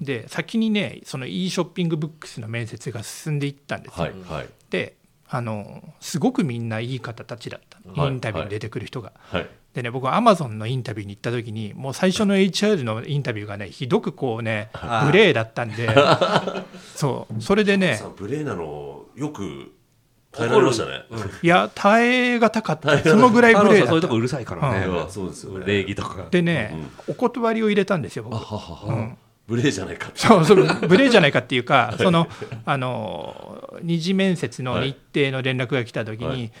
[0.00, 4.06] で先にねその e ショッピングブックスの面接が進んでいったんですよ。
[4.06, 4.48] はいはい。
[4.68, 4.96] で
[5.28, 7.78] あのすごくみんないい方たちだった。
[7.88, 9.12] のはいインタビューに出てくる人が。
[9.16, 9.48] はい。
[9.74, 14.70] でね僕はアマゾンのインタビューに行った時にもう最初の HR のインタビューがねひどくこうね
[15.04, 15.88] 無礼だったんで。
[16.96, 17.40] そう。
[17.40, 19.72] それでねブレーナのよく
[20.36, 21.04] 耐えられましたね、
[21.42, 22.98] いや耐えがたかった。
[22.98, 23.86] そのぐらい太無礼だった。
[23.86, 24.86] 郎さんそういうとこうるさいからね。
[24.86, 25.66] いやそうですよね。
[25.66, 26.26] 礼儀とか。
[26.30, 26.76] でね
[27.08, 28.34] お断りを入れたんですよ僕。
[28.34, 30.18] ははは、ブレーじゃないかって。
[30.20, 32.28] そうそれ無礼じゃないかっていうかその
[32.64, 36.52] あの二次面接の日程の連絡が来た時に、はい。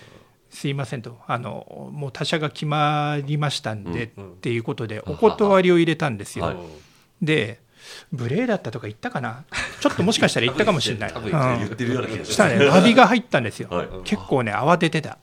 [0.48, 4.08] すいませんとあのもう他社が決まりましたんで、っ
[4.40, 6.44] ていうことでお断りを入れたんですよ。
[6.46, 6.56] はい。
[7.20, 7.60] で
[8.12, 9.44] 無礼だったとか言ったかな？
[9.80, 11.10] ちょっともしかしたら言ったかもしれない。
[12.24, 12.70] ししたらね。
[12.70, 13.88] 詫びが入ったんですよ、はい。
[14.04, 15.18] 結構ね慌ててた。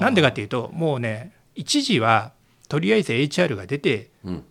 [0.00, 2.32] なんでかっていうともうね1時は
[2.68, 4.44] とりあえず HR が出てうん。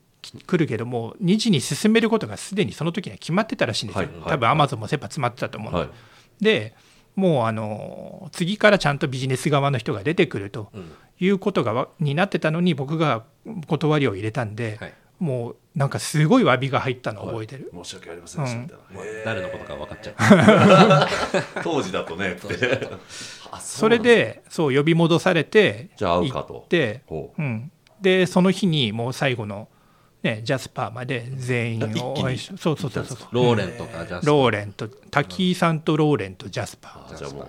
[0.45, 4.15] くるけども2時に進めることがすでにその時には決まってたらしいんですよ、はい。
[4.15, 4.29] はい。
[4.31, 5.89] 多分アマゾンも切羽詰まってたと思うの、はい。
[6.41, 6.75] で
[7.15, 10.71] もうあの次からちゃんとビジネス側の人が出てくると
[11.19, 13.23] いうことがわになってたのに僕が
[13.67, 18.61] 断りを入れたんで、はいもうなんかすごい詫びが入ったのを覚えてる、申し訳ありませんでした。
[18.61, 20.13] みたいな、へ誰のことか分かっちゃう。
[20.15, 21.07] ー
[21.63, 22.89] 当時だとねって。
[23.51, 26.53] あそれでそう呼び戻されてじゃあ会うかと。
[26.53, 27.41] 行って、ほう。
[27.41, 29.67] ん、でその日にもう最後の、
[30.23, 32.27] ね、ジャスパーまで全員を
[32.57, 33.27] そうそうそうそうそう。
[33.31, 37.15] ローレンとかジャスローレンと滝井さんとローレンとジャスパー。
[37.15, 37.47] うじゃあもう、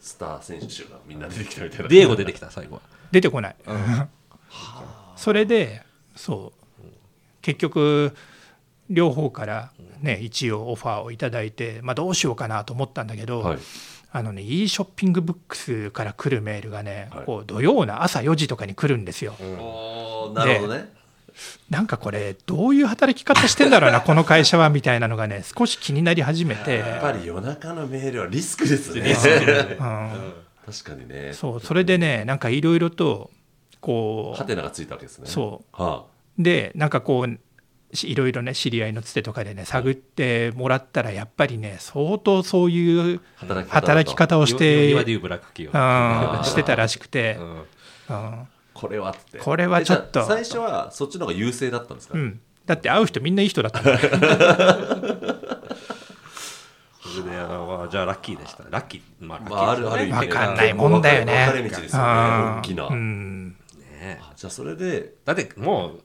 [0.00, 1.88] スター選手がみんな出てきたみたいな。
[1.88, 2.82] デーゴ出てきた最後は。
[3.10, 3.56] 出てこない、
[5.16, 5.82] それで
[6.14, 6.59] そう
[7.42, 8.14] 結局
[8.88, 13.58] 両方から、ね、一応オファーをいただいて、まあ、どうしようかなと思ったんだけど、はい。
[14.12, 17.24] あのね、e ショッピングブックスから来るメールがね、はい。
[17.24, 19.34] こう土曜の朝4時とかに来るんですよ。
[19.40, 20.92] おーなるほどね。
[21.70, 29.12] なんかこれどういう働き方してんだろうな この会社はみたいなのがね少し気になり始めて、やっぱり夜中のメールはリスクですね。
[29.12, 30.32] うん、
[30.66, 31.32] 確かにね。
[31.32, 33.30] そうそれでねなんかいろいろと
[33.80, 35.26] こうハテナがついたわけですね。
[35.28, 35.82] そう。
[35.82, 36.04] は
[36.38, 37.38] でなんかこう
[37.96, 47.64] しいろいろね知り合いのつてとかでね探ってもらったらやっぱりね相当そういうあ、働き方をしてしてたらしくて、うん。
[48.08, 48.48] うん。
[48.74, 49.38] これはって。
[49.38, 50.24] これはちょっと。
[50.24, 53.86] 最初はそっちの方が優勢だったんですか、うん、だって会う人みんないい人だった そ
[57.24, 58.64] れであのまあじゃあラッキーでした。
[58.70, 59.02] ラッキー。
[59.20, 61.32] まあラッキーまあ、あるある意味わかんないもんだよね。
[61.46, 62.08] 分かれ道ですよね。
[62.08, 62.58] うん。
[62.58, 63.56] 大きな、うん。
[64.00, 66.02] ねあじゃあそれでだってもう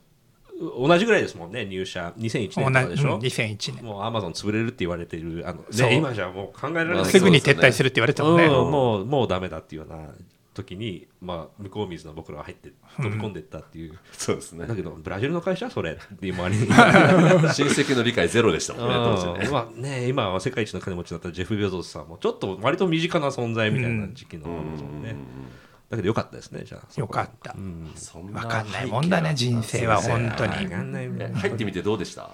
[0.58, 2.12] 同じぐらいですもんね入社。
[2.18, 3.84] 2001年とかでしょ、うん2001年。
[3.84, 6.96] もうアマゾン潰れるって言われてるあの、ね、今じゃもう考えられない。
[6.96, 10.08] まあすぐに撤退するって言われてたもんね、うんもうもうダメだっていうような
[10.56, 14.66] 時に、まあ、向こう水の僕らが入って飛び込んでいったっていう、 そうですね。
[14.66, 16.66] だけどブラジルの会社それっていう周りに。
[16.72, 16.82] 親
[17.66, 19.46] 戚の理解ゼロでしたもんね当時ね。
[19.46, 25.14] うんまあね今は世界一の金持ちになったジェフ・ベゾスさんもちょっと割と身近な存在みたいな時期のアマゾンね、
[25.90, 27.00] だけどよかったですねじゃあ。
[27.00, 27.52] よかった。
[27.56, 28.32] うんそん。
[28.32, 30.52] な分かんないもんだね人生は本当に。
[30.54, 32.30] 入ってみてどうでした？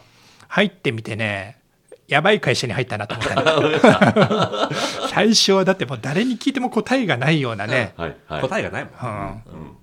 [0.49, 1.61] 入ってみてね
[2.09, 4.77] やばい会社に入ったなと思ったね
[5.11, 8.41] 最初はだってもう誰に聞いても答えがないようなね、はいはい。
[8.43, 9.77] 答えがないもん、うん、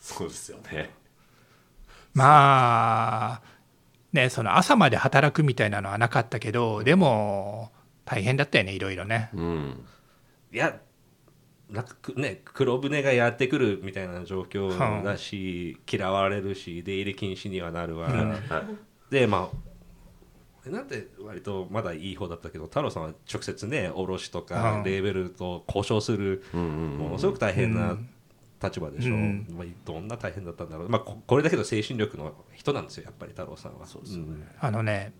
[0.00, 0.90] そうですよね。
[2.14, 3.56] まあ
[4.12, 7.70] ねその朝まで働くみたいなのはなかったけどでも
[8.04, 9.30] 大変だったよねいろいろね。
[9.34, 9.84] うん。
[10.52, 10.76] いや
[11.70, 18.08] なんかくね黒船がやってくるみたいな状況だし、嫌われるし出入り禁止にはなるわ、
[19.10, 19.50] でま
[20.66, 28.08] あなんて割とまだいい方だったけど太郎さんは直接ね卸とうんかレーベルと交渉するものすごく大変なうん。
[28.62, 33.86] 立場でしょ、うんまあ、どんな大変だったんだろう、まあ、ここれだけど精神力の人なんですよやっぱり太郎さんは。
[33.86, 35.12] そうですよね、あのね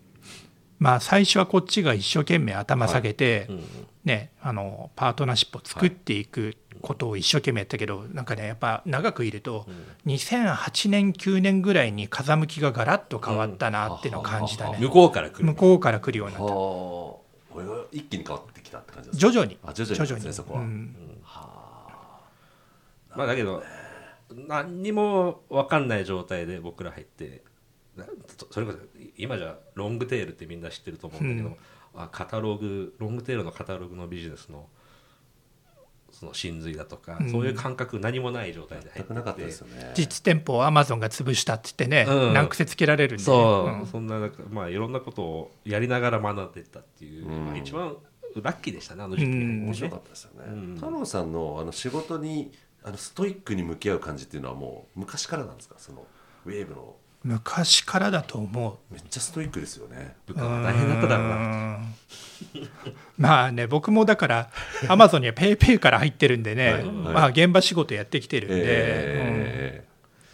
[0.79, 3.65] まあ最初はこっちが一生懸命頭下げて、うん
[4.05, 9.67] ね、あのパートナーシップを作っていくことを一生懸命やったけど、なんかねやっぱ長くいると、
[10.07, 15.45] 2008年9年ぐらいに風向きがガラッと変わったなっていうのを感じたね、向こうから来る。
[15.45, 16.55] 向こうから来るようになはあった。
[16.55, 17.25] こ
[17.59, 19.59] れが一気に変わってきたって感じですか徐々に。
[19.65, 20.61] あ徐々にですねそこは。
[20.61, 20.95] うん。
[23.17, 23.63] まあだけど
[24.47, 27.43] 何にも分かんない状態で僕ら入って
[28.51, 28.79] それこそ
[29.17, 31.57] 今じゃロングテールってみんな知ってると思うんだけど、
[31.95, 34.69] あカタログロングテールのカタログのビジネスの
[36.13, 37.31] その真髄だとか、うん。
[37.31, 39.93] そういう感覚何もない状態で入ってなかったですよね。
[39.95, 42.33] 実店舗をアマゾンが潰したって言ってね、うん。
[42.33, 43.87] 難癖つけられるんで、そう、ん。
[43.87, 47.47] そんななんかまあいろんなことをやりながら学んでいったっていう、うん。
[47.47, 47.97] まあ、一番
[48.43, 49.65] ラッキーでしたねあの時期、うん。
[49.67, 50.75] 面白かったですよね、うん。
[50.77, 52.53] 太郎さんのあの仕事に
[52.83, 55.75] あのストイックに向き合う感じっていうのはもう昔からなんですか？
[55.79, 56.07] その
[56.47, 56.95] ウェーブの
[57.27, 58.95] 昔からだと思う。
[58.95, 60.15] めっちゃストイックですよね。
[60.27, 61.35] 部下は大変だっただろうな。
[61.35, 61.39] う
[61.79, 61.95] ん。
[63.19, 64.51] まあね僕もだから
[64.87, 66.83] アマゾンにはぺーぺーから入ってるんでね、はい。
[66.83, 66.93] はい。
[66.93, 69.85] まあ現場仕事やってきてるんで、え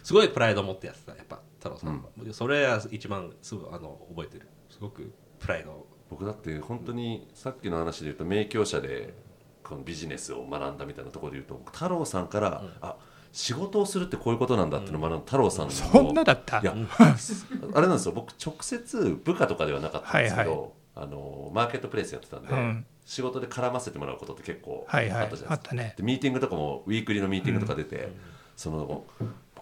[0.03, 9.15] すごいプライドを持ってやってたやっぱ太郎さんは、それは一番すぐあの覚えてるすごくプライドを僕だって本当にさっきの話で言うと名教者で
[9.63, 10.77] このビジネスを学ん。
[10.77, 12.97] だみたいなところで言うと僕太郎さんから、あ
[13.33, 15.71] 仕事をするってこういうことなんだっていうのを学んだ太郎さんの。
[15.71, 16.59] そんなだった？
[16.61, 16.73] いや
[17.73, 18.11] あれなんですよ。
[18.13, 22.85] 僕直接部下とかではなかったんですけど、はいあのマーケットプレイスやってたんで、うん。
[23.03, 25.95] 仕事で絡ませてもらうことって結構あったはいはいじゃないですか、あったね。
[25.97, 28.11] でミーティングとかもウィークリーのミーティングとか出て、
[28.55, 29.03] その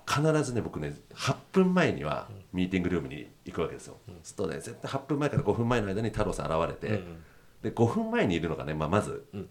[0.06, 4.56] 必ずね僕ね8分前にはミーティングルームに行くわけですよ、するとね。
[4.56, 7.24] 絶対8分前から5分前の間に太郎さん現れて、うん。
[7.64, 9.48] で5分前にいるのがね、まあ、まずん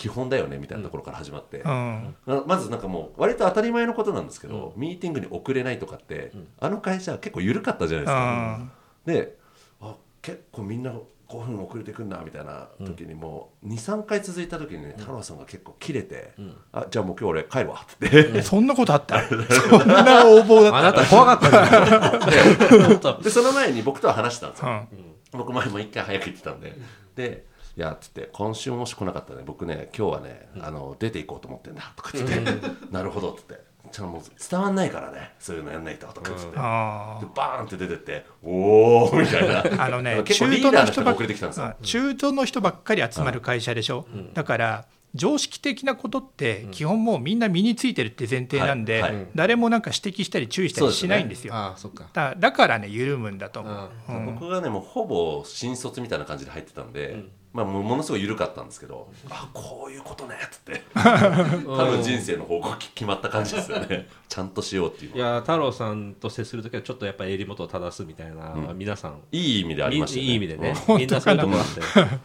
[0.00, 2.16] 基本だよねみたいなところから始まって、うん。
[2.26, 8.60] なまずなんかもう割と当たり前のことなんですけど、ミーティングに遅れないとかって、あの会社は結構緩かったじゃないですか、
[9.04, 9.36] で
[9.82, 10.94] あ結構みんな
[11.28, 16.32] 5分遅れてくんなみたいな時にもう23回続いた時にね太郎さんが結構切れて
[16.72, 18.08] 「あじゃあもう今日俺帰るわ」って。
[18.08, 19.20] 言って、 そんなことあった？
[19.28, 25.14] そんな横暴だっあなた怖かった でその前に僕とは話してたんですた、よ、うん。
[25.32, 26.72] 僕前も一回早く行ってたんで。
[27.16, 27.49] で「い
[27.80, 32.40] や」っつって「今週もし来なかったらね僕ね今日はね、あの出ていこうと思ってんだ」とか言って
[32.90, 33.60] 「なるほど」っつって
[33.90, 34.04] 「ちゃ
[34.50, 39.62] 伝わんないからねそういうのやんないと」とかっつって、あでバーンって出てって「おお」みたいな。
[39.62, 41.66] ー あのね 中途の人ばっ遅れてきたんですよ。
[41.66, 41.74] うん。
[41.82, 49.14] 中途の人ばっかり集まる会社でしょ、だから常識的なことって基本もうみんな身についてるって前提なんで、はい。
[49.14, 49.26] はい。
[49.34, 51.54] 誰もなんか指摘したり注意したりしないんですよ。
[51.54, 52.08] ああそっか。
[52.12, 53.90] だだからね緩むんだと思う、
[54.26, 60.82] 僕がねもうほぼ新卒みたいな感じで入ってたんで、まあ、ものすごい緩かったんですけど「あこういうことね」っつって。
[60.94, 64.08] 多分人生の方向決まった感じですよね。
[64.28, 69.22] ちゃんとしようっていういや太郎さんと接するときはちょっとやっぱ襟元を正すみたいな、皆さん。
[69.32, 70.30] いい意味でありましたよね。
[70.30, 70.74] いい意味でね。
[70.88, 70.96] うん。
[70.98, 71.80] みんなそういうところあって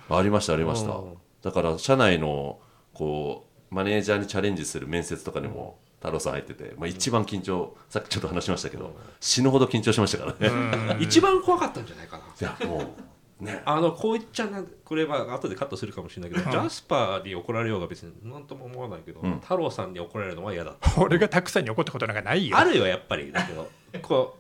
[0.10, 0.92] ありましたありました。
[0.92, 1.18] うん。
[1.42, 2.60] だから社内の
[2.94, 10.98] こうマネージャーにチャレンジする面接とかでも太郎さん入ってて、まあ、一番緊張さっきちょっと話しましたけど死ぬほど緊張しましたからね。
[11.00, 12.24] 一番怖かったんじゃないかな。
[12.24, 12.88] いやもう
[13.46, 13.62] ね。
[13.66, 19.40] あのこう言っちゃなこれは後でカットするかもしれないけど、ジャスパーに怒られようが別に何とも思わないけど、ん。
[19.40, 22.58] 太郎さんに怒られるのは嫌だ俺がたくさんに怒ったことなんかないよ。
[22.58, 23.32] あるよやっぱり。
[23.32, 23.70] だけど
[24.02, 24.38] こ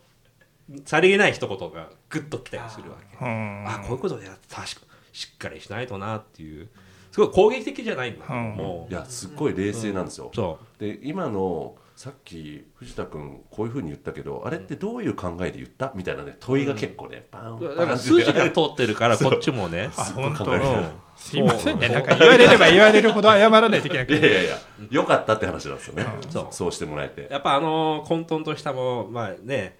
[0.70, 3.26] うさりげない一言がグッときたりするわけ。
[3.26, 3.66] うん。
[3.68, 4.66] あこういうことで確か
[5.14, 6.68] しっかりしないとなっていう。
[7.12, 8.56] すごい攻撃的じゃないんだうん。
[8.56, 15.93] もいやすっごい冷静なんですよ、そで今のさっき藤田君こういうふうに言ったけどあれってどういう考えで言った？
[15.96, 19.89] みたいなね問いが結構ね、バンバンから筋が通ってるからこっちもね。
[19.96, 20.89] あ本当考えるうん。
[21.16, 21.88] すいませんね。
[21.88, 24.20] なんか言われれば言われるほど謝らないといけなくて。
[24.20, 24.58] いやいやいや
[24.91, 29.78] よかったって話なんですよね、そうそうしてもらえてやっぱあの混沌としたもまあね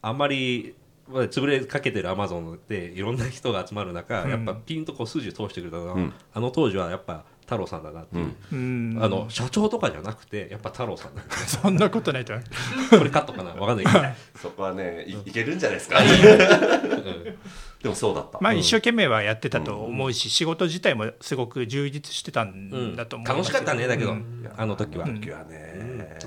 [0.00, 0.74] あんまり
[1.08, 8.98] まあ潰れかけてるアマゾンでいろんな人が集まる中、うんやっぱピンとこう筋通してくれたのあの当時はやっぱ太郎さんだなっていう、うん。
[9.00, 11.22] あの社長とかじゃなくてやっぱ太郎さんだ。
[11.22, 12.34] な そんなことないと。
[12.34, 16.00] 思うこれカットかなわかんないけど、そこはねいいけるんじゃないですか。
[16.00, 16.06] うん。
[17.82, 24.50] でもそうだった、まあ一生懸命はやってたと思うし、仕事自体もすごく充実してたんだと思いますよ楽しかったねだけど、うん。
[24.56, 26.18] あの時は、あの時はね、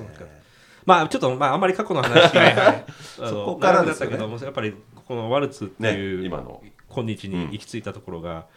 [0.85, 2.85] まあちょっとまああんまり過去の話は
[3.17, 4.17] そこからですよね。
[4.17, 4.73] 長くなったけどもやっぱり
[5.05, 6.63] このワルツっていう、ね今の。
[6.89, 8.47] 今日に行き着いたところが、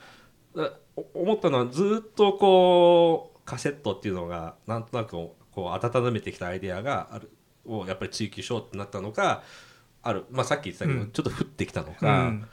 [1.15, 7.31] 思ったのはずっとこうカセットっていうのがなんとなくこう温めてきたアイデアがある
[7.65, 9.43] をやっぱり追求しようってなったのか
[10.03, 11.11] ある、まあ、さっき言ってたけど、うん。
[11.11, 12.49] ちょっと降ってきたのうか、ん。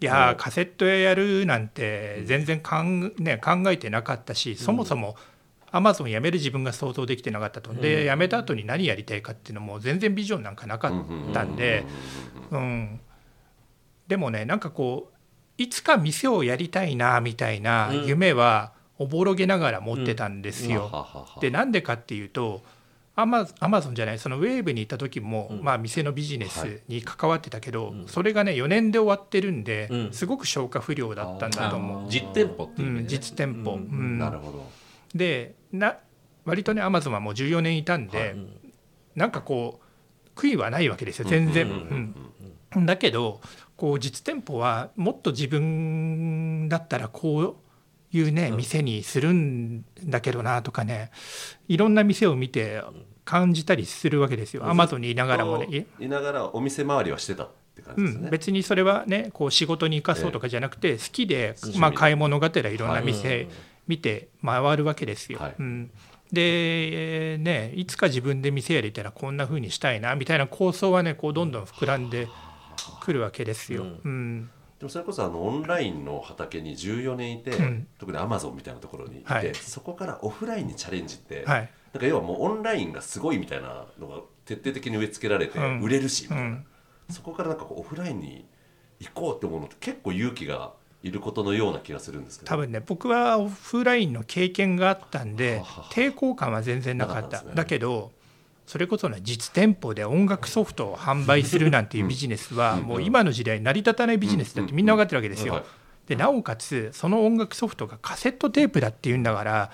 [0.00, 5.16] いやーカセットややるなんて全然かん、ね、考えてなかったし、そもそも
[5.70, 10.56] アマゾン辞める自分が想像できてなかったと、で辞めた後に何やりたいかっていうのも全然ビジョンなん。
[10.56, 11.84] かなかったんで、
[12.50, 13.00] うん、
[14.06, 15.13] でもねなんかこう
[15.58, 20.82] いつか店をやりたいなみたいな夢はおぼろげながら持ってたんですよ。
[20.84, 22.62] はははでなんでかっていうと
[23.16, 30.12] アマアマゾンじゃないそのウェーブに行った時も、まあ、店のビジネスに関わってたけど、それがね4年で終わってるんで、うん。
[30.12, 32.10] すごく消化不良だったんだと思う。
[32.10, 33.78] 実店舗っていううん、実店舗、うん。
[33.78, 34.18] うん。
[34.18, 34.68] なるほど。
[35.14, 35.96] でな
[36.44, 38.34] 割とねアマゾンはもう14年いたんで、
[39.14, 41.68] なんかこう悔いはないわけですよ全然。
[42.74, 42.86] うん。
[42.86, 43.40] だけど
[43.84, 47.58] こう実店舗はもっと自分だったらこ
[48.12, 51.10] ういうね、店にするんだけどなとかね
[51.68, 52.82] いろんな店を見て
[53.26, 55.86] 感じたりするわけですよ、アマゾンにいながらもね。
[56.00, 63.04] いいながらお店回りはしてたって感じうですね、ん、別にそれはねこう仕事に生かそうとかじゃなくて好きで、まあ、買い物がてらいろんなはい。
[63.04, 63.48] 店
[63.86, 65.40] 見て回るわけですよ。
[65.40, 65.54] はい。
[65.58, 65.90] うん、
[66.32, 72.28] で、えーね、いつか自分で店やりたらこんな風にしたいなみたいな構想はねこうどんどん膨らんで
[73.00, 73.84] くるわけですよ。
[74.04, 74.50] うん。
[74.78, 77.86] でもそれこそあのオンラインの畑に14年いて、ん。
[77.98, 79.54] 特にアマゾンみたいなところにいて、はい。
[79.54, 81.70] そこからオフラインにチャレンジって、はい。
[81.92, 86.66] なんか要はもうオンラインがすごいみたいなのが徹底的に植え付けられてうん売れるしみたいな、うん。
[87.10, 88.44] そこからなんかこうオフラインに
[88.98, 90.72] 行こうって思うのって結構勇気が
[91.02, 92.48] いることのような気がするんですけど。
[92.48, 95.62] 多分ね僕はオフラインの経験があったんで
[95.92, 97.42] 抵抗感は全然なかった。
[97.42, 97.52] ね。
[97.54, 98.10] だけど
[98.66, 105.54] それこそね実店舗で音楽ソフトを販売するなんていうビジネスはもう今の時代成り立たないビジネスだってみんな分かってるわけですよ。
[105.54, 105.64] はい。
[106.06, 109.70] でなおかつその音楽ソフトがカセットテープだっていうんだから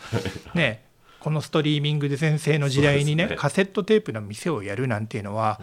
[0.55, 0.85] ね
[1.19, 5.61] このストリーミングで全盛の時代にねカセットテープの店をやるなんていうのは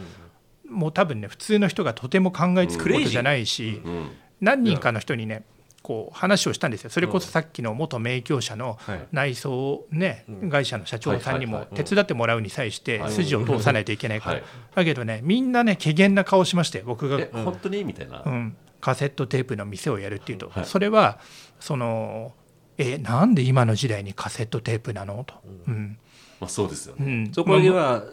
[0.69, 3.81] もう多分ね普通の人がとても考えつくことじゃないし。
[3.83, 4.11] うん。
[4.41, 5.43] 何人かの人にね
[5.87, 6.89] こう話をしたんですよ。
[6.89, 9.07] それこそさっきの元名教者のはい。
[9.13, 13.11] 内装、ね会社の社長さんにも手伝ってもらうに際してはい。
[13.13, 14.43] 筋を通さないといけないから、はい。
[14.75, 17.85] だけどねみんなね怪げな顔しまして僕が、え本当に？
[17.85, 20.65] みたいな、うん、カセットテープの店をやるっていうと、はい。
[20.65, 21.19] それは
[21.61, 22.33] その
[22.77, 25.23] えなんで今の時代にカセットテープなの？
[25.23, 25.35] と、
[25.67, 25.97] うん。
[26.41, 27.31] まあ、そうですよね、うん。
[27.33, 28.03] そこには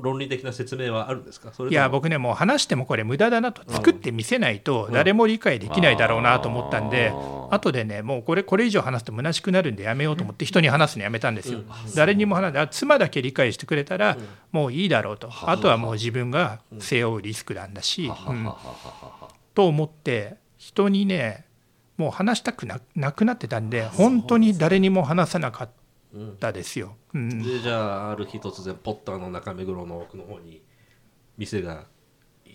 [0.00, 1.52] 論理的な説明はあるんですか？
[1.68, 11.62] いや僕ねもう話してもこれ無駄だなと作ってみせないと誰も理解できないだろうなと思ったんで、うん後でねもうこれこれ以上話すと虚しくなるんでやめようと思って人に話すのやめたんですよ、
[11.96, 14.16] 誰にも話あ妻だけ理解してくれたら
[14.52, 18.48] もういいだろうと、あとはもう自分が背負うリスクなんだし、うん。
[19.52, 21.44] と思って人にね
[21.96, 25.70] もう話したくななくなってたんで本当に誰にも話さなかっ
[26.38, 26.96] たですよ。
[27.14, 27.42] うん。
[27.42, 30.62] でじゃあある日突然ポッターの中目黒の奥の方に
[31.38, 31.86] 店が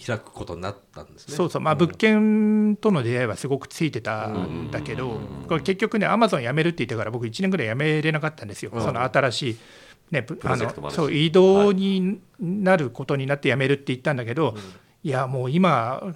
[0.06, 1.14] 開くことになったん。
[1.14, 4.70] ですねそうそうまあ物件との出会いはすごくついてたん。
[4.72, 8.48] だけどこれ結局ねアマゾン辞めるって言ってから僕1年ぐらい辞めれなかったん。
[8.48, 9.58] ですよ、その新しい、
[10.12, 14.18] ね、あのそう移動になることになって辞めるって言ったん。
[14.18, 14.56] だけど、
[15.04, 16.14] いやもう今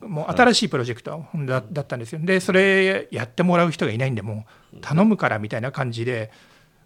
[0.00, 2.00] もう新しいプロジェクトだだったん。
[2.00, 4.14] ですよでそれやってもらう人がいないん。
[4.14, 6.32] でもう頼むからみたいな感じで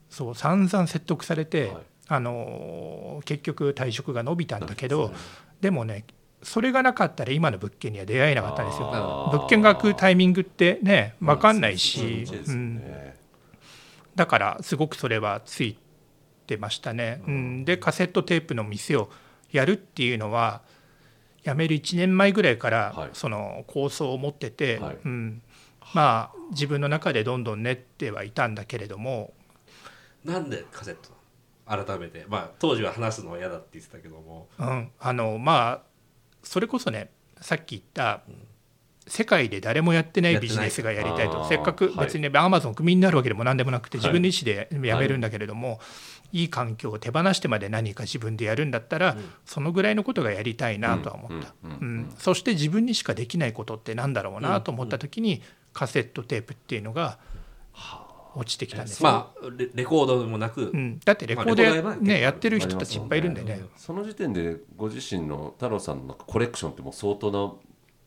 [0.09, 1.83] そう散々説得されて、はい。
[2.07, 5.13] あの結局退職が伸びたんだけど
[5.63, 6.05] でもね
[6.43, 9.31] それがなかったら今の物件には出会えなかったんですよ。
[9.33, 13.17] 物件が開くタイミングってね分かんないし、そうん、ね。
[14.15, 15.79] だからすごくそれはつい
[16.47, 19.11] てましたね、うん、でカセットテープの店を
[19.51, 20.61] やるっていうのは
[21.45, 23.11] 辞める1年前ぐらいからはい。
[23.15, 24.99] その構想を持ってて、はい。
[25.03, 25.43] うん、
[25.95, 29.33] まあ自分の中でどんどん練ってはいたんだけれども
[30.25, 31.11] なんでカセット？
[31.67, 32.25] 改めて。
[32.29, 34.49] まあ当時は話すのは嫌だって言ってたけども。
[34.59, 35.83] うん、あのまあ
[36.43, 37.11] それこそね
[37.41, 38.23] さっき言った、
[39.07, 41.47] 世界で誰もやってないビジネスがやりたいと。
[41.47, 42.07] せっかくはい。
[42.07, 45.79] 別にアマゾンクビになるわけでも何でもなくて自分の意思でやめるんだけれども、
[46.33, 51.71] い、い環境を手放してまで何か自分でやるんだったら、そのぐらいのことがやりたいなとは思った、うん。
[51.71, 51.77] うん。
[51.77, 52.15] うん。
[52.19, 55.43] そして自分にしかできないことってなんだろうなと思った時に、
[55.75, 57.19] カセットテープっていうのが
[58.37, 63.65] 落ちてきたんですよ、まあレレコードでもなく、うん、だってレコードや,、まあね、やってる人たちいっぱいいるんでね。
[63.77, 67.53] その時点でご自身の太郎さんのコレクションってもう相当な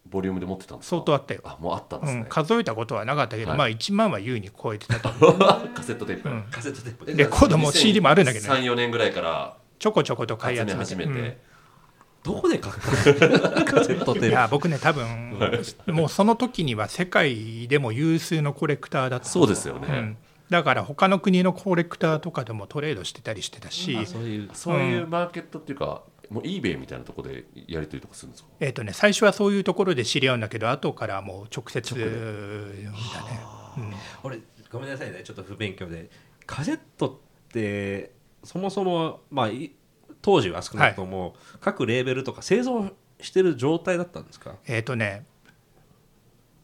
[0.09, 0.95] ボリュームで持ってたんですか？
[0.97, 1.41] 相当あったよ。
[1.43, 2.21] あもうあったんですね。
[2.21, 3.57] うん、、数えたことはなかったけど、はい。
[3.57, 5.09] まあ1万は優に超えてたと。
[5.73, 6.43] カセットテープ、うん。
[6.51, 7.05] カセットテープ。
[7.05, 8.59] でレコードも CD もあるんだけどね。
[8.61, 10.85] 34年ぐらいからちょこちょこと買い集めて。
[10.85, 11.37] 集め始めて、うん
[12.27, 13.65] どこで買ったの？
[13.65, 15.39] カセットテープいや僕ね多分
[15.87, 19.25] もうその時には世界でも有数のコレクターだった。
[19.25, 20.17] そうですよね、うん。
[20.49, 28.49] だから他の国のコレクターとかでもトレードしてたりしてたし、あそういうそういうマーケットっていうか、もう eBay みたいなところでやり取りとかするんですか？
[28.59, 33.93] えーとね、最初はそういうところで知り合うんだけど後からもう直接だね、うん。
[34.23, 34.39] 俺
[34.71, 35.21] ごめんなさいね。
[35.23, 36.09] ちょっと不勉強で。
[36.45, 38.11] カセットって
[38.43, 39.71] そもそもまあい
[40.27, 44.55] 当時は少なくとも、各レーベルとか製造してる状態だったんですか？
[44.67, 45.23] えっ、とね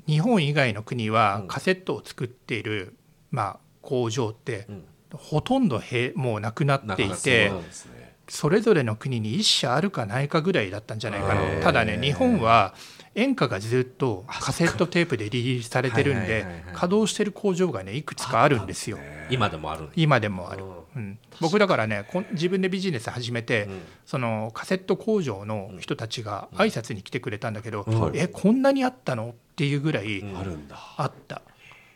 [0.05, 1.47] 日本以外の国はうん。
[1.47, 2.93] カセットを作っている、
[3.32, 4.84] まあ、工場って、うん。
[5.14, 8.16] ほとんどへもうなくなっていてね。
[8.28, 11.61] それぞれの国に一社あるかないかぐらいだったんじゃないかな。
[11.61, 12.74] ただね日本は
[13.16, 18.97] 演歌がずっとカセットテープでリリースされてるんで稼働してる工場がねいくつかあるんですよ。
[19.30, 19.88] 今でもある。
[19.95, 20.64] 今でもある
[20.96, 23.82] う、うん、僕だからね自分でビジネス始めて、ん。
[24.06, 28.18] そのカセット工場の人たちが挨拶に来てくれたんだけど、はい。
[28.20, 29.30] えこんなにあったの？
[29.54, 30.76] っていうぐらいんあるんだ。
[30.98, 31.44] あった、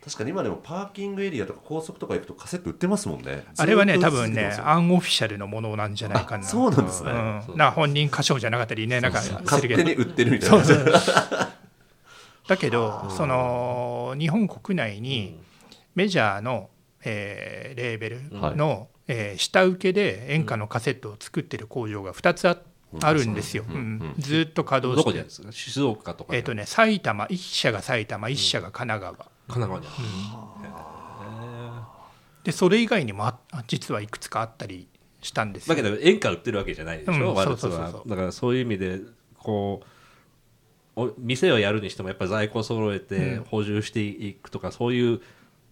[0.04, 3.46] 確かに今でもパーキングエリアとか高速とか行くとカセット売ってますもんね。
[3.58, 6.46] あれはね多分ねアンオフィシャルのものなんじゃないかな。
[6.46, 7.12] あそうなんですね。
[7.50, 10.64] うん、な本人歌唱じゃなかったりねなんかす勝手に売ってるみたいな。
[12.48, 15.38] だけどその日本国内に
[15.96, 16.70] メジャーの、
[17.10, 18.22] えーレーベル
[18.56, 22.58] の、えー下請けで演歌のカセットを作ってる工場が2つあ
[23.02, 24.16] あるんですよ、うん。
[24.18, 25.52] ずっと稼ど働してこでやるんですか？
[25.52, 30.08] 静岡とかえっ、とね埼玉1社が埼玉1社が神奈川、神奈川に
[32.44, 33.38] でそれ以外にもあ
[33.68, 34.88] 実はいくつかあったり
[35.22, 35.76] したんですよ。
[35.76, 37.36] だけど演歌売ってるわけじゃないでしょ、うん。
[37.36, 39.02] そうそうそうだからそういう意味で
[39.38, 39.82] こ
[40.96, 45.22] うお店をやるにしてもやっぱ在庫揃えて補充していくとか、そういう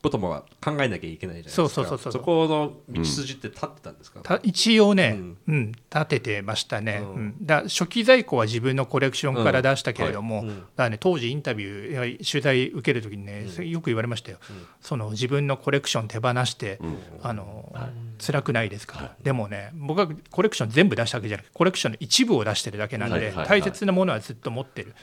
[0.06, 1.56] ことも考えなきゃいけないじゃないですか。
[1.56, 2.14] そうそうそうそう。
[2.14, 7.14] そこの道筋って立ってたんですか、た一応ね、ううんん立ててましたね、うん。
[7.14, 7.36] うん。
[7.42, 10.48] だ初期在庫は自分のコレクションから出したけれども、うん。
[10.48, 10.64] はいうん。
[10.76, 14.38] だね、当時インタビューいや取材受けるときにね、よく言われましたよ、
[14.82, 16.80] その自分のコレクション手放して、
[17.22, 17.74] あの
[18.20, 23.26] 辛くないですか、でもね僕はコレクション全部出したわけじゃなくてコレクションの一部を出してるだけなんで、はい。
[23.26, 23.36] はい。
[23.36, 23.48] はい。
[23.48, 24.94] 大切なものはずっと持ってる、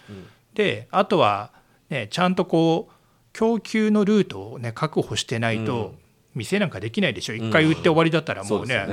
[0.54, 1.52] であとは、
[1.90, 2.92] ね、ちゃんとこう
[3.32, 5.94] 供給のルートを、ね、確保してないと、
[6.34, 7.34] 店なんかできないでしょ。
[7.34, 8.86] 一回売って終わりだったらもうね,、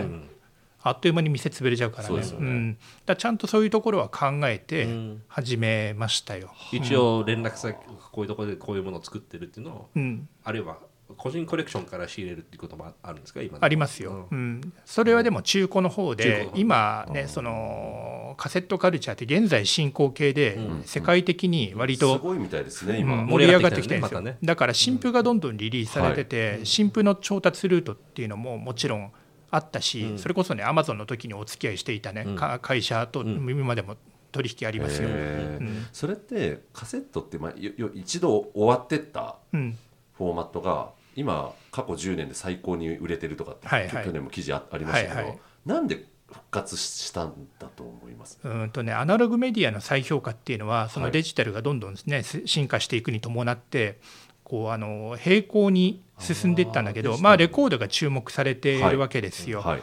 [0.82, 2.24] あっという間に店潰れちゃうからね。
[2.24, 5.22] そうん、だちゃんとそういうところは考えてん。
[5.28, 6.54] 始めましたよ。
[6.72, 7.76] 一応連絡先
[8.12, 10.28] こういうところでこういうものを作ってるっていうのをうん。
[10.44, 10.78] あるいは
[11.18, 13.42] 個人コレクションから仕入れるっていうこともあるんですか？
[13.42, 14.74] 今ありますよ、うん。
[14.86, 16.58] それはでも中古の方で中古の方。
[16.58, 24.38] 今ねそのカセットカルチャーって現在進行形で世界的に割すとごいみたいですねうん今、盛り上がってきてるんですよ、またね。
[24.44, 29.12] だから新譜がどんどんリリースされてて、新譜の調達ルートっていうのももちろん
[29.52, 33.98] あったし、それこそねアマゾンの時にお付き合いしていたね、か会社と今でも
[34.32, 35.88] 取引ありますよ、うん。
[35.92, 39.78] それってカセットって、まあ、よよ一度終わってったうん。
[40.14, 44.06] フォーマットが今過去10年で最高に売れてるとかって、はいはい。
[44.06, 45.40] 去年も記事あありましたけど、はいはい。
[45.66, 48.40] なんで復活したんだと思います？
[48.44, 51.12] うんとね、アナログメディアの再評価っていうのはそのはい。
[51.12, 54.00] デジタルがどんどん、ねす進化していくに伴って
[54.44, 59.62] こうあの平行に進んでいったんだけどまあ、レコードが注目されているわけですよ。
[59.62, 59.82] はい。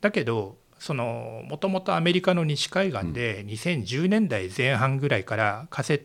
[0.00, 6.02] だけどそのもともとアメリカの西海岸で2010年代前半ぐらいからカセッ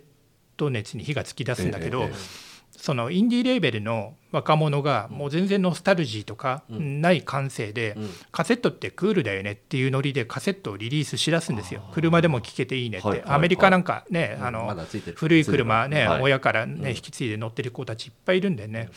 [0.58, 7.98] ト熱に火がつき出すんだけど、えええそのインディーレーベルの若者がもう全然ノスタルジーとかない感性で、
[8.32, 11.84] カセットってクールだよねっていうノリでカセットをリリースしだすんですよ。
[11.94, 14.74] 車でも聴けていいねって、アメリカなんかね、あの
[15.16, 16.22] 古い車ね、はい。
[16.22, 18.90] 親からね、引き継いで乗ってる子たちいっぱいいるんでね、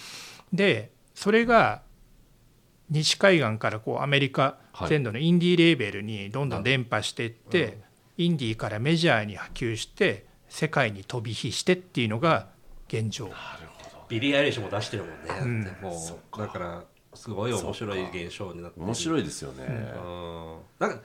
[0.53, 1.83] でそれが
[2.91, 4.57] 西海岸からこうアメリカ
[4.89, 7.79] 全土のインディーレーベルにどんどん伝播していって、
[8.17, 12.49] インディーからメジャーに波及して世界に飛び火してっていうのが
[12.87, 13.31] 現状。
[14.09, 15.97] ビリー・アイリッシュも出してるもんね、だっても
[16.35, 16.39] う。
[16.39, 16.85] だから
[17.15, 18.87] すごい面白い現象になってる。
[18.87, 20.57] 面白いですよね、うん。
[20.79, 21.01] なんか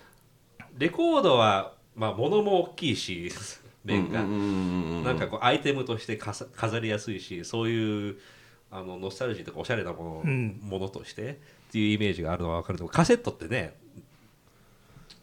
[0.78, 3.32] レコードはまあ物も大きいし
[3.84, 8.18] 面が、うんうんうんうんなんかこうアイテムとしてかさ飾りやすいしそういう
[8.72, 10.60] あのノスタルジーとかおしゃれなもの,、うん。
[10.62, 11.36] ものとしてっ
[11.72, 13.76] ていうイメージがあるのは分かるけどカセットってね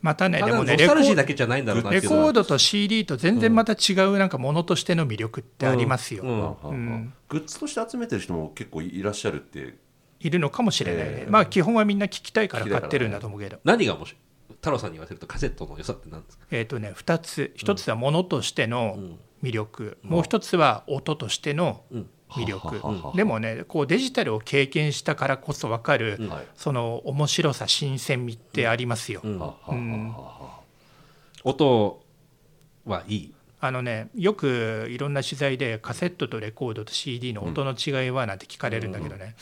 [0.02, 2.16] またねでもねレコだけじゃないんだろうなっていうのは。
[2.16, 6.22] レコードと CD と全然また違うなんかものとしての魅力ってありますよ、
[7.28, 9.78] グッズとして集めてる人も結構いらっしゃるって。
[10.18, 14.20] いるのかもしれないね、ええまあ基本はみんな聞きたいから買ってるんだと思うけど、何が面白い？
[14.54, 16.46] 太郎さんに言わせるとカセットの良さって何ですか？
[16.50, 17.52] えっ、とね2つ。
[17.58, 19.18] 1つはものとしてのん。
[19.42, 22.80] 魅力、もう1つは音としてのうん魅力、
[23.16, 26.28] でもねこうデジタルを経験したからこそ分かる、うん。
[26.28, 26.46] はい。
[26.56, 29.22] その面白さ新鮮味ってありますよ、
[31.44, 32.02] 音
[32.84, 33.32] はいい？
[33.60, 39.34] あのねよくいろんな取材でカセットとレコードと CD の音の違いはなんて聞かれるんだけどね、